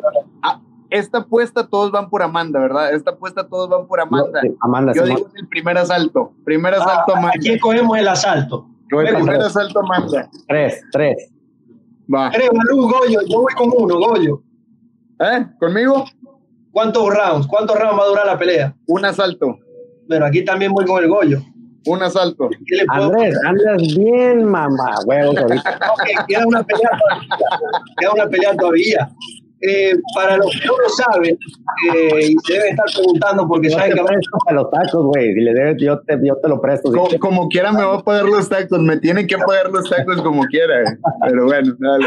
[0.90, 2.94] esta apuesta todos van por Amanda, ¿verdad?
[2.94, 4.42] Esta apuesta todos van por Amanda.
[4.62, 6.34] Amanda yo digo el primer asalto.
[6.44, 7.34] Primer ah, asalto Amanda.
[7.36, 8.68] Aquí cogemos el asalto.
[8.90, 10.30] El primer asalto Amanda.
[10.48, 11.32] Tres, tres.
[12.14, 12.32] Va.
[12.32, 14.42] Tres, Goyo, yo voy con uno, Goyo.
[15.20, 15.46] ¿Eh?
[15.60, 16.06] ¿Conmigo?
[16.72, 17.48] ¿Cuántos rounds?
[17.48, 18.76] ¿Cuántos rounds va a durar la pelea?
[18.88, 19.58] Un asalto.
[20.08, 21.42] Pero aquí también voy con el Goyo.
[21.86, 22.50] Un asalto.
[22.90, 25.36] Andrés, andas bien, mamá, huevos.
[26.28, 27.38] queda una pelea todavía.
[27.98, 29.10] Queda una pelea todavía.
[29.60, 31.36] Eh, para los que no lo saben,
[31.96, 34.04] eh, y se deben estar preguntando porque yo saben te que...
[34.04, 35.34] Presto para los tacos, güey.
[35.34, 36.92] Si le debes, yo te, yo te lo presto.
[36.92, 38.80] Como, como, quiera me va a pagar los tacos.
[38.80, 40.98] Me tienen que pagar los tacos como quiera.
[41.28, 42.06] Pero bueno, dale.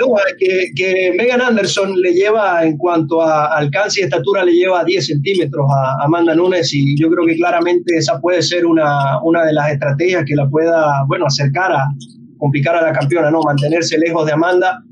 [0.00, 4.84] No, que, que Megan Anderson le lleva, en cuanto a alcance y estatura, le lleva
[4.84, 9.44] 10 centímetros a Amanda Nunes y yo creo que claramente esa puede ser una, una
[9.44, 11.88] de las estrategias que la pueda, bueno, acercar a
[12.38, 13.42] complicar a la campeona, ¿no?
[13.42, 14.82] Mantenerse lejos de Amanda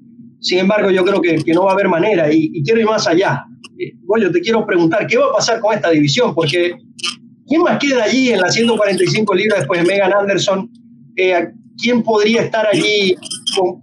[0.42, 3.06] sin embargo, yo creo que, que no va a haber manera y, quiero ir más
[3.06, 3.44] allá.
[3.78, 6.34] Eh, Goyo, te quiero preguntar, ¿qué va a pasar con esta división?
[6.34, 6.74] Porque
[7.46, 10.68] ¿quién más queda allí en las 145 libras después de Megan Anderson?
[11.16, 11.48] Eh,
[11.80, 13.14] ¿Quién podría estar allí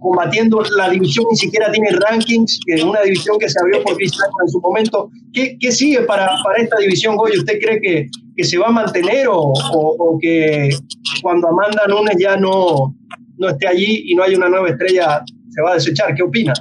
[0.00, 0.62] combatiendo?
[0.76, 4.12] La división ni siquiera tiene rankings, que es una división que se abrió por Chris
[4.12, 5.10] en su momento.
[5.32, 7.38] ¿Qué, qué sigue para, para, esta división, Goyo?
[7.38, 10.68] ¿Usted cree que, que se va a mantener o, o, o, que
[11.22, 12.94] cuando Amanda Nunes ya no,
[13.38, 16.14] no esté allí y no hay una nueva estrella se va a desechar.
[16.14, 16.52] ¿Qué opina?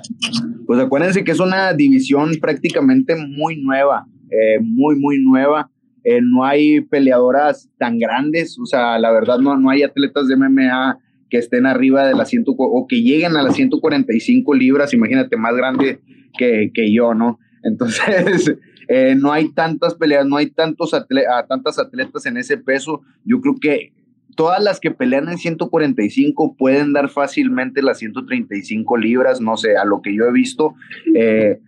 [0.65, 5.69] Pues acuérdense que es una división prácticamente muy nueva, eh, muy, muy nueva.
[6.04, 10.36] Eh, no hay peleadoras tan grandes, o sea, la verdad no, no hay atletas de
[10.36, 10.97] MMA
[11.30, 15.56] que estén arriba de las 100 o que lleguen a las 145 libras, imagínate, más
[15.56, 15.99] grande
[16.38, 17.39] que, que yo, ¿no?
[17.63, 18.56] Entonces,
[18.88, 23.02] eh, no hay tantas peleas, no hay tantos atletas, tantas atletas en ese peso.
[23.23, 23.93] Yo creo que
[24.36, 29.86] todas las que pelean en 145 pueden dar fácilmente las 135 libras, no sé, a
[29.86, 30.76] lo que yo he visto.
[31.15, 31.60] Eh,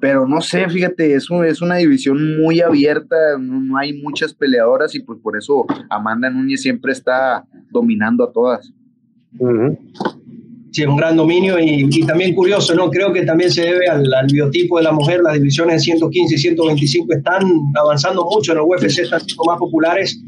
[0.00, 5.00] pero no sé, fíjate, es, es una división muy abierta, no, hay muchas peleadoras y
[5.00, 8.72] pues por eso Amanda Núñez siempre está dominando a todas.
[10.74, 12.90] Sí, un gran dominio y, también curioso, ¿no?
[12.90, 15.20] Creo que también se debe al, biotipo de la mujer.
[15.22, 17.44] Las divisiones de 115 y 125 están
[17.80, 20.20] avanzando mucho en el UFC, están siendo más populares,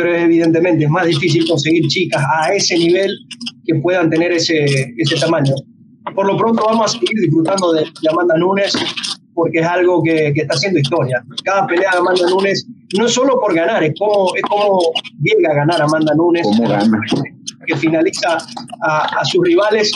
[0.00, 3.14] pero evidentemente es más difícil conseguir chicas a ese nivel
[3.66, 4.64] que puedan tener ese,
[4.96, 5.52] ese tamaño.
[6.14, 8.72] Por lo pronto vamos a seguir disfrutando de, Amanda Nunes
[9.34, 11.22] porque es algo que, que, está haciendo historia.
[11.44, 14.80] Cada pelea de Amanda Nunes, no es solo por ganar, es como, es como
[15.22, 16.46] llega a ganar Amanda Nunes.
[17.66, 18.38] Que finaliza
[18.82, 19.92] a, sus rivales.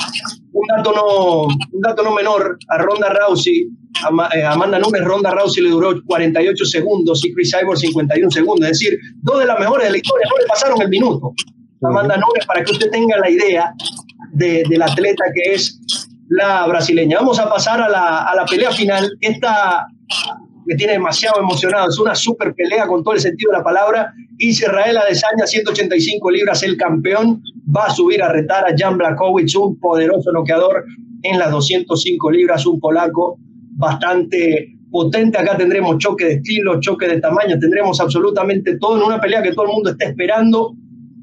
[0.54, 3.66] Un dato, no, un dato no menor, a Ronda Rousey,
[4.04, 8.70] a, eh, Amanda Nunes, Ronda Rousey le duró 48 segundos y Chris Cyborg 51 segundos.
[8.70, 11.32] Es decir, dos de las mejores de la historia no le pasaron el minuto.
[11.82, 13.74] Amanda Nunes, para que usted tenga la idea
[14.32, 15.80] de, del atleta que es
[16.28, 17.18] la brasileña.
[17.18, 19.10] Vamos a pasar a la, a la pelea final.
[19.20, 19.86] Esta
[20.66, 21.88] me tiene demasiado emocionado.
[21.88, 24.12] Es una super pelea con todo el sentido de la palabra.
[24.38, 27.42] Israel Adesanya, 185 libras, el campeón,
[27.74, 30.84] va a subir a retar a Jan Blakowicz, un poderoso noqueador
[31.22, 33.38] en las 205 libras, un polaco
[33.76, 35.38] bastante potente.
[35.38, 39.52] Acá tendremos choque de estilo, choque de tamaño, tendremos absolutamente todo en una pelea que
[39.52, 40.74] todo el mundo está esperando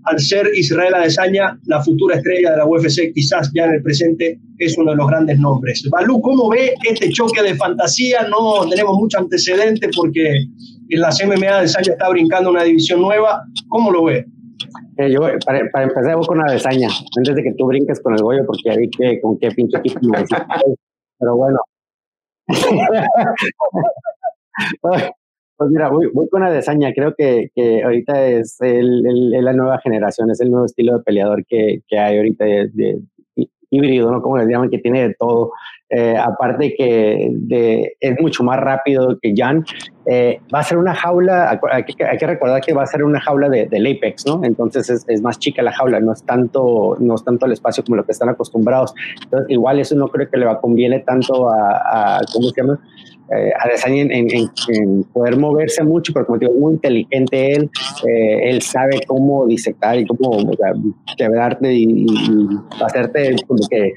[0.03, 4.39] al ser Israel Adesanya la futura estrella de la UFC, quizás ya en el presente
[4.57, 5.87] es uno de los grandes nombres.
[5.89, 8.27] Balú, ¿cómo ve este choque de fantasía?
[8.27, 10.45] No tenemos mucho antecedente porque
[10.89, 13.43] en la MMA Adesanya está brincando una división nueva.
[13.69, 14.25] ¿Cómo lo ve?
[14.97, 18.21] Eh, yo, para, para, empezar, voy con Adesanya, antes de que tú brinques con el
[18.21, 20.23] Goyo, porque vi que con qué pinche equipo me
[21.19, 21.59] Pero bueno.
[25.61, 26.91] Pues mira, voy, con Adesanya.
[26.91, 31.45] Creo que, que ahorita es el, la nueva generación, es el nuevo estilo de peleador
[31.45, 32.99] que, que hay ahorita de,
[33.69, 34.23] híbrido, ¿no?
[34.23, 35.51] Como les llaman, que tiene de todo.
[35.87, 39.63] Eh, aparte que de, es mucho más rápido que Jan.
[40.07, 43.03] Eh, va a ser una jaula, hay que, hay que, recordar que va a ser
[43.03, 44.43] una jaula de, del Apex, ¿no?
[44.43, 47.83] Entonces es, es, más chica la jaula, no es, tanto, no es tanto el espacio
[47.83, 48.95] como lo que están acostumbrados.
[49.25, 52.79] Entonces, igual eso no creo que le va conviene tanto a, a ¿cómo se llama?
[53.37, 53.51] Eh,
[53.85, 57.69] en, poder moverse mucho, pero como digo, muy inteligente él,
[58.07, 60.37] eh, él sabe cómo disectar y cómo
[61.17, 62.05] quebrarte y,
[62.83, 63.93] hacerte como que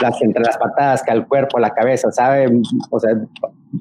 [0.00, 2.50] las, entre las patadas, que al cuerpo, la cabeza, sabe,
[2.90, 3.10] o sea,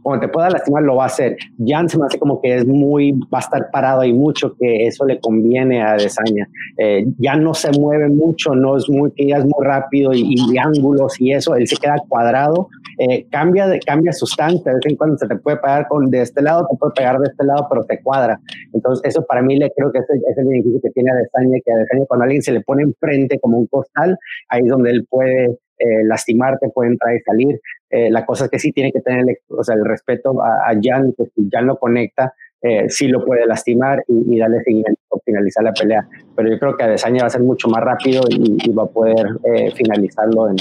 [0.02, 1.36] cuando te pueda lastimar lo va a hacer.
[1.66, 4.88] Jan se me hace como que es muy, va a estar parado y mucho que
[4.88, 6.48] eso le conviene a Desaña.
[6.78, 10.36] Eh, ya no se mueve mucho, no es muy, que ya es muy rápido y,
[10.58, 12.70] ángulos y eso, él se queda cuadrado,
[13.04, 16.22] eh, cambia, de, cambia sustancia, de vez en cuando se te puede pegar con, de
[16.22, 18.40] este lado, te puede pegar de este lado, pero te cuadra.
[18.74, 21.16] Entonces eso para mí le creo que es el, es el beneficio que tiene a
[21.16, 24.16] Desaña, que a Desaña cuando alguien se le pone enfrente como un costal,
[24.50, 25.46] ahí es donde él puede
[25.80, 27.60] eh, lastimarte, puede entrar y salir.
[27.90, 30.74] Eh, la cosa es que sí tiene que tener o sea, el respeto a, a
[30.80, 35.20] Jan, que si Jan lo conecta, eh, sí lo puede lastimar y, darle seguimiento o
[35.26, 36.08] finalizar la pelea.
[36.36, 39.28] Pero yo creo que Adesanya va a ser mucho más rápido y, va a poder
[39.44, 40.58] eh, finalizarlo en,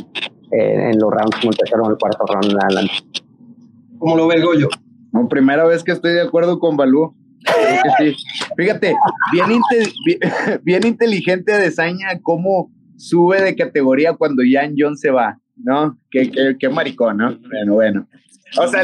[0.52, 2.94] en, los rounds como el tercero o el cuarto round adelante.
[3.98, 4.68] ¿Cómo lo ve el Goyo?
[5.12, 7.14] No, primera vez que estoy de acuerdo con Balú.
[7.98, 8.14] Sí.
[8.56, 8.94] Fíjate,
[9.32, 9.46] bien,
[10.04, 10.20] bien,
[10.62, 15.38] bien inteligente Adesanya cómo sube de categoría cuando Jan John se va.
[15.64, 15.98] ¿no?
[16.10, 17.38] Qué, qué, maricón, ¿no?
[17.48, 18.08] Bueno, bueno.
[18.58, 18.82] O sea,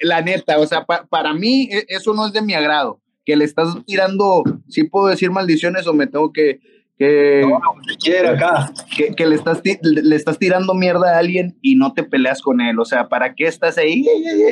[0.00, 3.00] la neta, o sea, para mí e, eso no es de mi agrado.
[3.24, 6.60] Que le estás tirando, sí puedo decir maldiciones o me tengo que.
[6.96, 7.44] Que,
[8.28, 8.72] acá.
[8.96, 12.60] Que, que, le, estás, le estás tirando mierda a alguien y no te peleas con
[12.60, 12.78] él.
[12.78, 14.06] O sea, ¿para qué estás ahí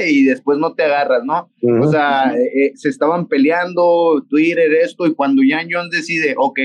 [0.09, 1.51] y después no te agarras, no?
[1.81, 6.59] O sea, eh, se estaban peleando, Twitter, esto, y cuando Jan Jones decide, ok,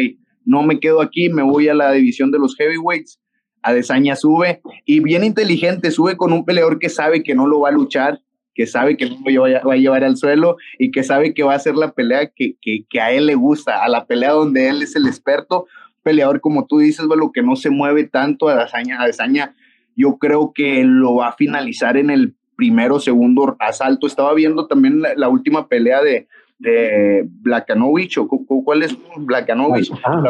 [0.46, 3.20] no me quedo aquí, me voy a la división de los heavyweights,
[3.68, 7.70] Adesanya sube y bien inteligente, sube con un peleador que sabe que no lo va
[7.70, 8.22] a luchar,
[8.56, 11.54] que sabe que no lo va a llevar al suelo y que sabe que va
[11.54, 14.82] a ser la pelea que, que, a él le gusta, a la pelea donde él
[14.82, 15.68] es el experto,
[16.02, 19.54] peleador como tú dices, lo que no se mueve tanto, Adesanya, Adesanya
[19.98, 24.08] yo creo que lo va a finalizar en el primero o segundo asalto.
[24.08, 26.28] Estaba viendo también la, última pelea de,
[26.60, 30.22] de Blakanovich, o cuál es Blakanovich, ah,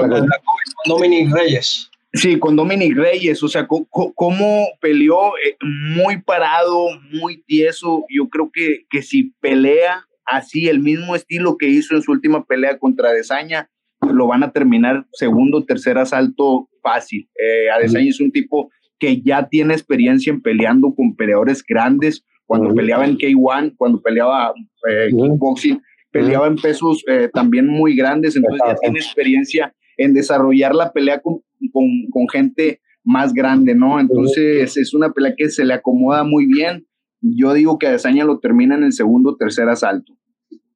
[0.85, 1.91] Dominic Reyes.
[2.17, 8.05] Sí, con Dominic Reyes, o sea, cómo peleó eh, muy parado, muy tieso.
[8.09, 12.45] Yo creo que, que si pelea así, el mismo estilo que hizo en su última
[12.45, 13.69] pelea contra Desaña,
[14.01, 17.29] lo van a terminar segundo, tercer asalto fácil.
[17.39, 18.69] Eh, Adesanya es un tipo
[18.99, 24.53] que ya tiene experiencia en peleando con peleadores grandes, cuando peleaba en K1, cuando peleaba
[24.89, 25.81] eh, kickboxing,
[26.11, 31.19] peleaba en pesos eh, también muy grandes, entonces ya tiene experiencia en desarrollar la pelea
[31.19, 33.99] con, con, gente más grande, ¿no?
[33.99, 36.85] Entonces es una pelea que se le acomoda muy bien.
[37.21, 40.13] Yo digo que Adesanya lo termina en el segundo o tercer asalto.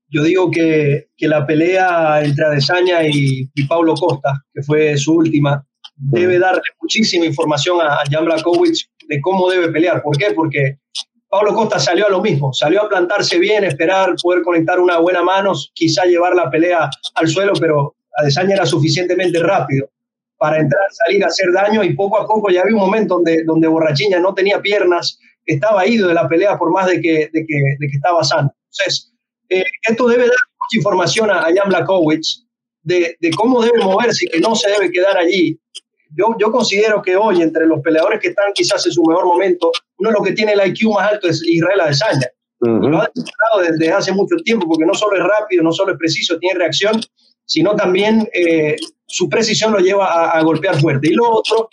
[0.09, 5.13] Yo digo que, que la pelea entre Adesanya y, y Pablo Costa, que fue su
[5.13, 5.65] última,
[6.01, 10.01] debe darle muchísima información a, Jan Blakowicz de cómo debe pelear.
[10.01, 10.32] ¿Por qué?
[10.36, 10.79] Porque
[11.29, 15.23] Pablo Costa salió a lo mismo, salió a plantarse bien, esperar poder conectar una buena
[15.23, 19.89] mano, quizá llevar la pelea al suelo, pero Adesanya era suficientemente rápido
[20.42, 23.68] para entrar, salir, hacer daño y poco a poco ya había un momento donde, donde
[23.68, 27.56] Borrachiña no tenía piernas, estaba ido de la pelea por más de que, de que,
[27.78, 28.52] de que estaba sano.
[28.72, 29.14] Entonces,
[29.50, 32.48] eh, esto debe dar mucha información a, Jan Blakowicz
[32.82, 35.60] de, de, cómo debe moverse y que no se debe quedar allí.
[36.16, 39.72] Yo, yo considero que hoy, entre los peleadores que están quizás en su mejor momento,
[40.00, 42.28] uno de los que tiene el IQ más alto es Israel Adesanya.
[42.62, 46.00] Lo ha demostrado desde hace mucho tiempo, porque no solo es rápido, no solo es
[46.00, 47.00] preciso, tiene reacción,
[47.46, 48.76] sino también eh,
[49.06, 51.10] su precisión lo lleva a, golpear fuerte.
[51.10, 51.70] Y lo otro,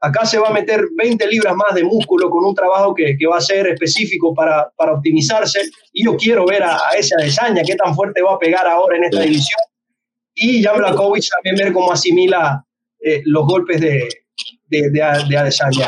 [0.00, 3.26] acá se va a meter 20 libras más de músculo con un trabajo que, que
[3.26, 5.60] va a ser específico para, para, optimizarse.
[5.92, 9.04] Y yo quiero ver a, esa desaña, qué tan fuerte va a pegar ahora en
[9.04, 9.60] esta división.
[10.34, 12.64] Y Jan Blakovic también ver cómo asimila
[13.00, 14.08] eh, los golpes de,
[14.68, 15.86] de, de, Adesanya.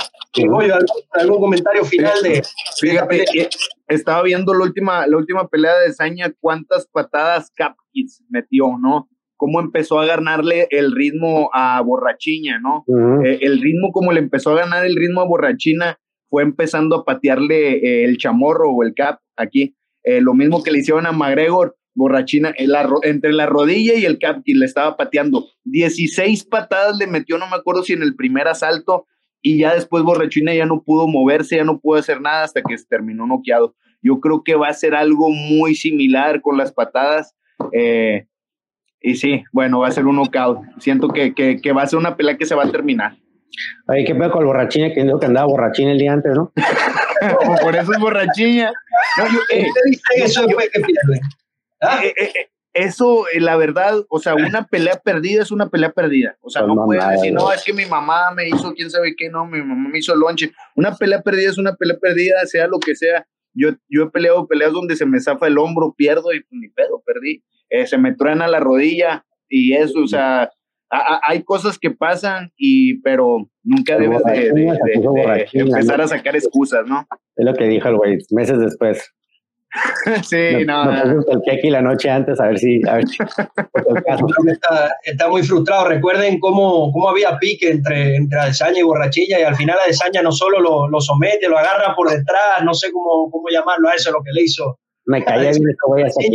[1.13, 2.43] ¿algún, comentario final de,
[2.79, 3.49] Fíjate, eh,
[3.89, 9.09] estaba viendo la última, la última pelea de Adesanya, cuántas patadas Capkis metió, ¿no?
[9.41, 12.85] cómo empezó a ganarle el ritmo a Borrachiña, ¿no?
[13.25, 15.99] Eh, el ritmo, como le empezó a ganar el ritmo a Borrachina,
[16.29, 19.75] fue empezando a patearle eh, el chamorro o el cap aquí.
[20.05, 22.55] Eh, lo mismo que le hicieron a McGregor, Borrachina,
[23.03, 25.47] entre la rodilla y el cap, y le estaba pateando.
[25.65, 29.07] 16 patadas le metió, no me acuerdo si en el primer asalto,
[29.43, 32.77] y ya después Borrachina ya no pudo moverse, ya no pudo hacer nada hasta que
[32.77, 33.75] se terminó noqueado.
[34.03, 37.35] Yo creo que va a ser algo muy similar con las patadas.
[37.73, 38.27] Eh,
[39.01, 40.61] y sí, bueno, va a ser un knockout.
[40.79, 43.17] Siento que, que, va a ser una pelea que se va a terminar.
[43.89, 46.53] Ay, qué pedo con el borrachín, que dijo que andaba borrachín el día antes, ¿no?
[47.63, 48.71] Por eso es borrachiña.
[49.19, 49.67] No, eh,
[50.17, 50.47] eso
[51.81, 52.01] ¿Ah?
[52.05, 56.37] eh, eh, eso, la verdad, o sea, una pelea perdida es una pelea perdida.
[56.41, 59.15] O sea, pues no, puedes decir, no, es que mi mamá me hizo quién sabe
[59.17, 60.53] qué, no, mi mamá me hizo lonche.
[60.77, 63.27] Una pelea perdida es una pelea perdida, sea lo que sea.
[63.53, 67.03] Yo, yo he peleado peleas donde se me zafa el hombro, pierdo y ni pedo,
[67.05, 67.43] perdí.
[67.69, 70.51] Eh, se me truena la rodilla y eso, o sea,
[70.91, 77.07] hay cosas que pasan, y pero nunca debes de, empezar a sacar excusas, ¿no?
[77.37, 79.13] Es lo que dijo el güey, meses después.
[80.25, 80.85] sí, no.
[80.85, 81.23] no.
[81.29, 82.81] el queque la noche antes a ver si.
[82.89, 83.05] A ver
[84.47, 85.89] está, está, muy frustrado.
[85.89, 90.33] Recuerden cómo, cómo había pique entre, entre Adesanya y Borrachilla, y al final Adesanya no
[90.33, 94.11] solo lo, lo, somete, lo agarra por detrás, no sé cómo, cómo llamarlo a eso,
[94.11, 96.27] lo que le hizo me caía bien voy a hacer.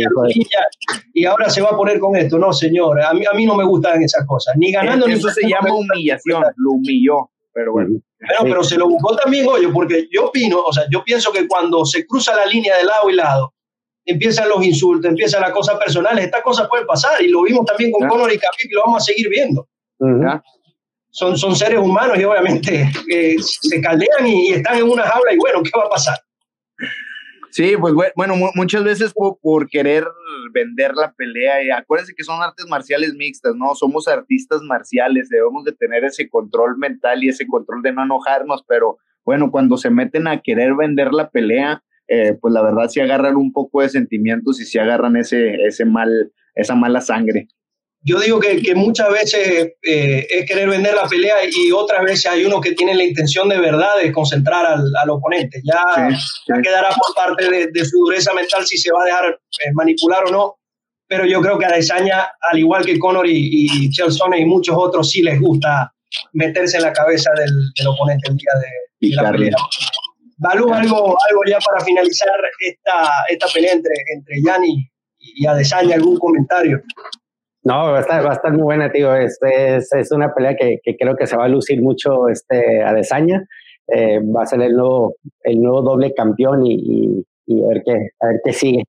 [1.14, 2.38] Y ahora se va a poner con esto.
[2.38, 4.54] No, señor, a mí, a mí no me gustan esas cosas.
[4.56, 8.00] Ni ganando Eso se llama humillación, lo humilló, pero bueno.
[8.42, 11.84] Pero, se lo buscó también, oye, porque yo opino, o sea, yo pienso que cuando
[11.84, 13.54] se cruza la línea de lado y lado,
[14.04, 17.90] empiezan los insultos, empiezan las cosas personales, estas cosas pueden pasar y lo vimos también
[17.90, 19.68] con Conor y Khabib y lo vamos a seguir viendo.
[21.10, 25.32] Son, son seres humanos y obviamente eh, se caldean y, y, están en una jaula
[25.32, 26.18] y bueno, ¿qué va a pasar?
[27.50, 30.04] Sí, pues bueno, muchas veces por, querer
[30.52, 33.74] vender la pelea, y acuérdense que son artes marciales mixtas, ¿no?
[33.74, 38.64] Somos artistas marciales, debemos de tener ese control mental y ese control de no enojarnos,
[38.66, 43.00] pero bueno, cuando se meten a querer vender la pelea, eh, pues la verdad sí
[43.00, 47.48] agarran un poco de sentimientos y sí agarran ese, ese mal, esa mala sangre
[48.06, 52.26] yo digo que, que muchas veces eh, es querer vender la pelea y otras veces
[52.26, 55.60] hay uno que tiene la intención de verdad de concentrar al, al oponente.
[55.64, 56.08] Ya,
[56.62, 60.24] quedará por parte de, de, su dureza mental si se va a dejar eh, manipular
[60.26, 60.56] o no.
[61.08, 64.76] Pero yo creo que a Adesanya, al igual que Conor y, y Chelson y muchos
[64.78, 65.92] otros, sí les gusta
[66.32, 69.56] meterse en la cabeza del, del oponente el día de, de la pelea.
[70.38, 72.28] Balú, algo, algo ya para finalizar
[72.60, 74.88] esta, esta pelea entre, entre Yanni
[75.18, 76.82] y Adesanya, algún comentario.
[77.66, 79.12] No, va a estar, va a estar muy buena, tío.
[79.16, 82.80] Este es, es una pelea que, que, creo que se va a lucir mucho este,
[82.80, 83.44] a Desaña.
[83.88, 87.82] Eh, va a ser el nuevo, el nuevo doble campeón y, y, y a, ver
[87.84, 88.84] qué, a ver qué sigue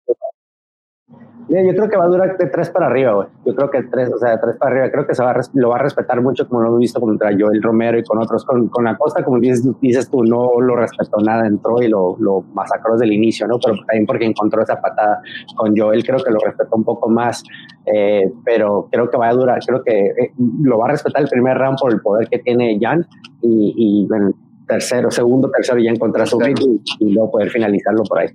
[1.50, 3.28] yo creo que va a durar de tres para arriba, güey.
[3.46, 4.92] Yo creo que tres, o sea, de tres para arriba.
[4.92, 7.62] Creo que se va lo va a respetar mucho, como lo hemos visto contra Joel
[7.62, 8.44] Romero y con otros.
[8.44, 12.42] Con, con Acosta, como dices, dices tú, no lo respetó nada, entró y lo, lo
[12.54, 13.60] masacró desde el inicio, ¿no?
[13.64, 15.22] Pero también porque encontró esa patada
[15.56, 17.44] con Joel, creo que lo respetó un poco más.
[17.86, 21.30] Eh, pero creo que va a durar, creo que eh, lo va a respetar el
[21.30, 23.06] primer round por el poder que tiene Jan
[23.42, 24.34] y, y en
[24.68, 26.66] tercero, segundo, tercero ya encontrar su ritmo
[27.00, 28.28] y, y luego poder finalizarlo por ahí.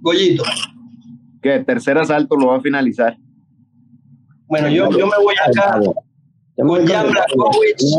[0.00, 0.44] Goyito
[1.48, 3.16] que tercer asalto lo va a finalizar.
[4.46, 5.80] Bueno, yo, yo me voy acá
[6.66, 7.12] con Jan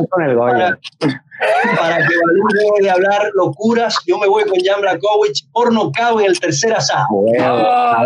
[0.10, 3.96] para, para, que Balú deje de hablar locuras.
[4.06, 7.26] Yo me voy con Jan Blakowicz por nocaut en el tercer asalto.
[7.40, 8.06] Ah,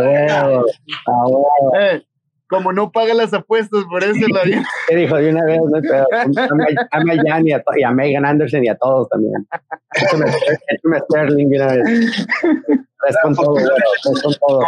[1.80, 2.02] eh,
[2.54, 4.44] como no paga las apuestas, por eso la
[4.88, 5.60] ¿Qué dijo de una vez?
[5.60, 6.08] No pero
[6.92, 9.48] a Jan y a, y a Megan Anderson y a todos también.
[9.96, 12.28] Échame Sterling de una vez.
[13.10, 14.64] Es con todo, es con todo.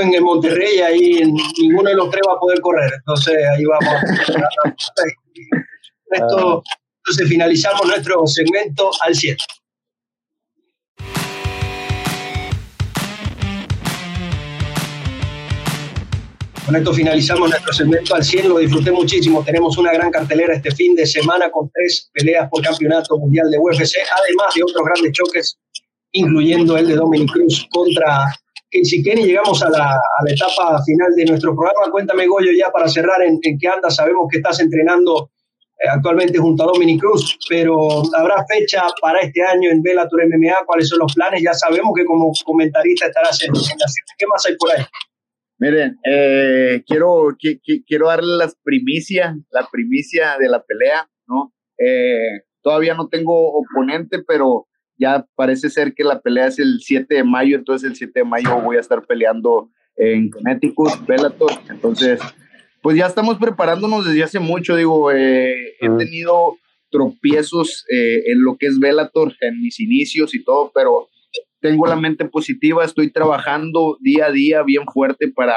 [0.00, 2.90] en el Monterrey, ahí ninguno de los tres va a poder correr.
[2.96, 3.94] Entonces, ahí vamos.
[6.10, 6.62] Esto,
[6.96, 9.36] entonces, finalizamos nuestro segmento al 7.
[16.66, 19.42] Con esto finalizamos nuestro segmento al 100, lo disfruté muchísimo.
[19.42, 23.58] Tenemos una gran cartelera este fin de semana con tres peleas por campeonato mundial de
[23.58, 25.58] UFC, además de otros grandes choques,
[26.12, 28.26] incluyendo el de Dominic Cruz contra
[28.70, 29.24] Casey Kenny.
[29.24, 31.90] Llegamos a la, etapa final de nuestro programa.
[31.90, 33.96] Cuéntame, Goyo, ya para cerrar, en, qué andas.
[33.96, 35.30] Sabemos que estás entrenando
[35.78, 40.66] eh, actualmente junto a Dominic Cruz, pero ¿habrá fecha para este año en Bellator MMA?
[40.66, 41.42] ¿Cuáles son los planes?
[41.42, 43.86] Ya sabemos que como comentarista estarás en, en la
[44.18, 44.84] ¿Qué más hay por ahí?
[45.60, 47.36] Miren, eh, quiero,
[47.86, 51.52] quiero darle las primicias, la primicia de la pelea, ¿no?
[51.76, 57.14] Eh, todavía no tengo oponente, pero ya parece ser que la pelea es el 7
[57.14, 62.20] de mayo, entonces el 7 de mayo voy a estar peleando en Connecticut, Bellator, entonces,
[62.80, 66.56] pues ya estamos preparándonos desde hace mucho, digo, eh, he tenido
[66.90, 71.10] tropiezos en lo que es Bellator, en mis inicios y todo, pero
[71.60, 75.54] tengo la mente positiva, estoy trabajando día a día bien fuerte para,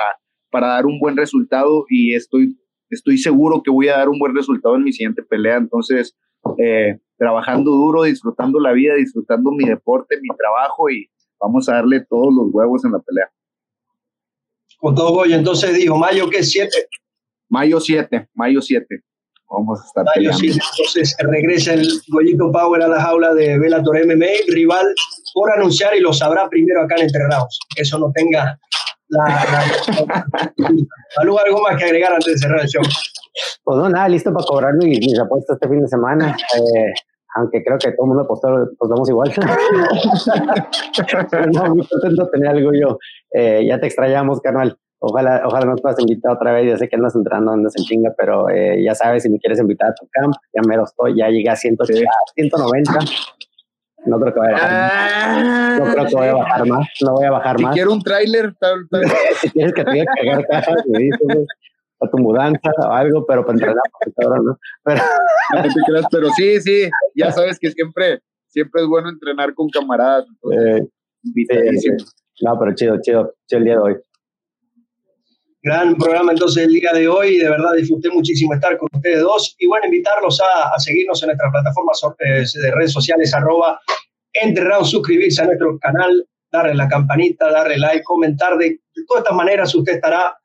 [0.51, 2.57] para dar un buen resultado y estoy,
[2.89, 5.57] estoy seguro que voy a dar un buen resultado en mi siguiente pelea.
[5.57, 6.15] Entonces,
[6.57, 12.05] eh, trabajando duro, disfrutando la vida, disfrutando mi deporte, mi trabajo y vamos a darle
[12.09, 13.31] todos los huevos en la pelea.
[14.79, 16.69] Con todo Goyo, entonces digo, mayo qué 7?
[17.49, 19.03] Mayo 7, mayo 7.
[19.53, 24.03] Vamos a estar mayo 7, entonces regresa el Goyito Power a la jaula de Bellator
[24.05, 24.85] MMA, rival
[25.33, 27.21] por anunciar y lo sabrá primero acá en Entre
[27.75, 28.57] Eso no tenga
[29.09, 29.63] la,
[31.17, 32.81] algo más que agregar antes de cerrar el show.
[33.63, 36.35] Pues no, nada, listo para cobrar mis, mis apuestas este fin de semana.
[36.55, 36.93] Eh,
[37.35, 38.47] aunque creo que todo el mundo apostó,
[38.77, 39.31] pues vamos igual.
[41.53, 42.97] no, muy contento de tener algo yo.
[43.31, 44.77] Eh, ya te extrañamos, carnal.
[45.05, 46.65] Ojalá, ojalá nos puedas invitar otra vez.
[46.65, 49.59] Ya sé que andas entrando, andas en chinga, pero eh, ya sabes, si me quieres
[49.59, 52.93] invitar a tu camp, ya me lo estoy, ya llegué a 180, 190.
[54.05, 55.79] No creo que vaya a bajar.
[55.79, 56.87] no creo que vaya a bajar más.
[57.01, 57.73] No voy a bajar si más.
[57.73, 59.01] quiero un tráiler, tal, tal.
[59.41, 61.47] si quieres que te diga cagar cajas, me dices,
[61.99, 63.83] a tu mudanza o algo, pero para entrenar,
[64.15, 64.59] cabrón, ¿no?
[64.85, 65.01] Pero...
[65.53, 69.67] no te creas, pero sí, sí, ya sabes que siempre, siempre es bueno entrenar con
[69.67, 70.25] camaradas.
[70.49, 70.87] Eh,
[71.75, 71.89] sí,
[72.41, 73.97] no, pero chido, chido, chido el día de hoy.
[75.63, 79.55] Gran programa entonces el día de hoy, de verdad disfruté muchísimo estar con ustedes dos
[79.57, 83.79] y bueno, invitarlos a, seguirnos en nuestras plataformas eh, de redes sociales, arroba
[84.83, 89.93] suscribirse a nuestro canal, darle la campanita, darle like, comentar, de, todas estas maneras usted
[89.93, 90.35] estará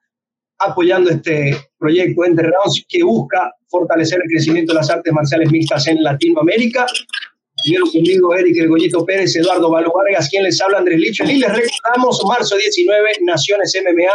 [0.60, 6.02] apoyando este proyecto Enterrados que busca fortalecer el crecimiento de las artes marciales mixtas en
[6.02, 6.86] Latinoamérica.
[7.64, 11.24] Primero conmigo, Eric El Pérez, Eduardo Valo Vargas, quien les habla, Andrés Licho.
[11.24, 14.12] Y les recordamos, marzo 19, Naciones MMA,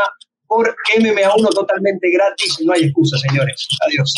[0.47, 2.57] por MMA1 totalmente gratis.
[2.63, 3.67] No hay excusa, señores.
[3.87, 4.13] Adiós.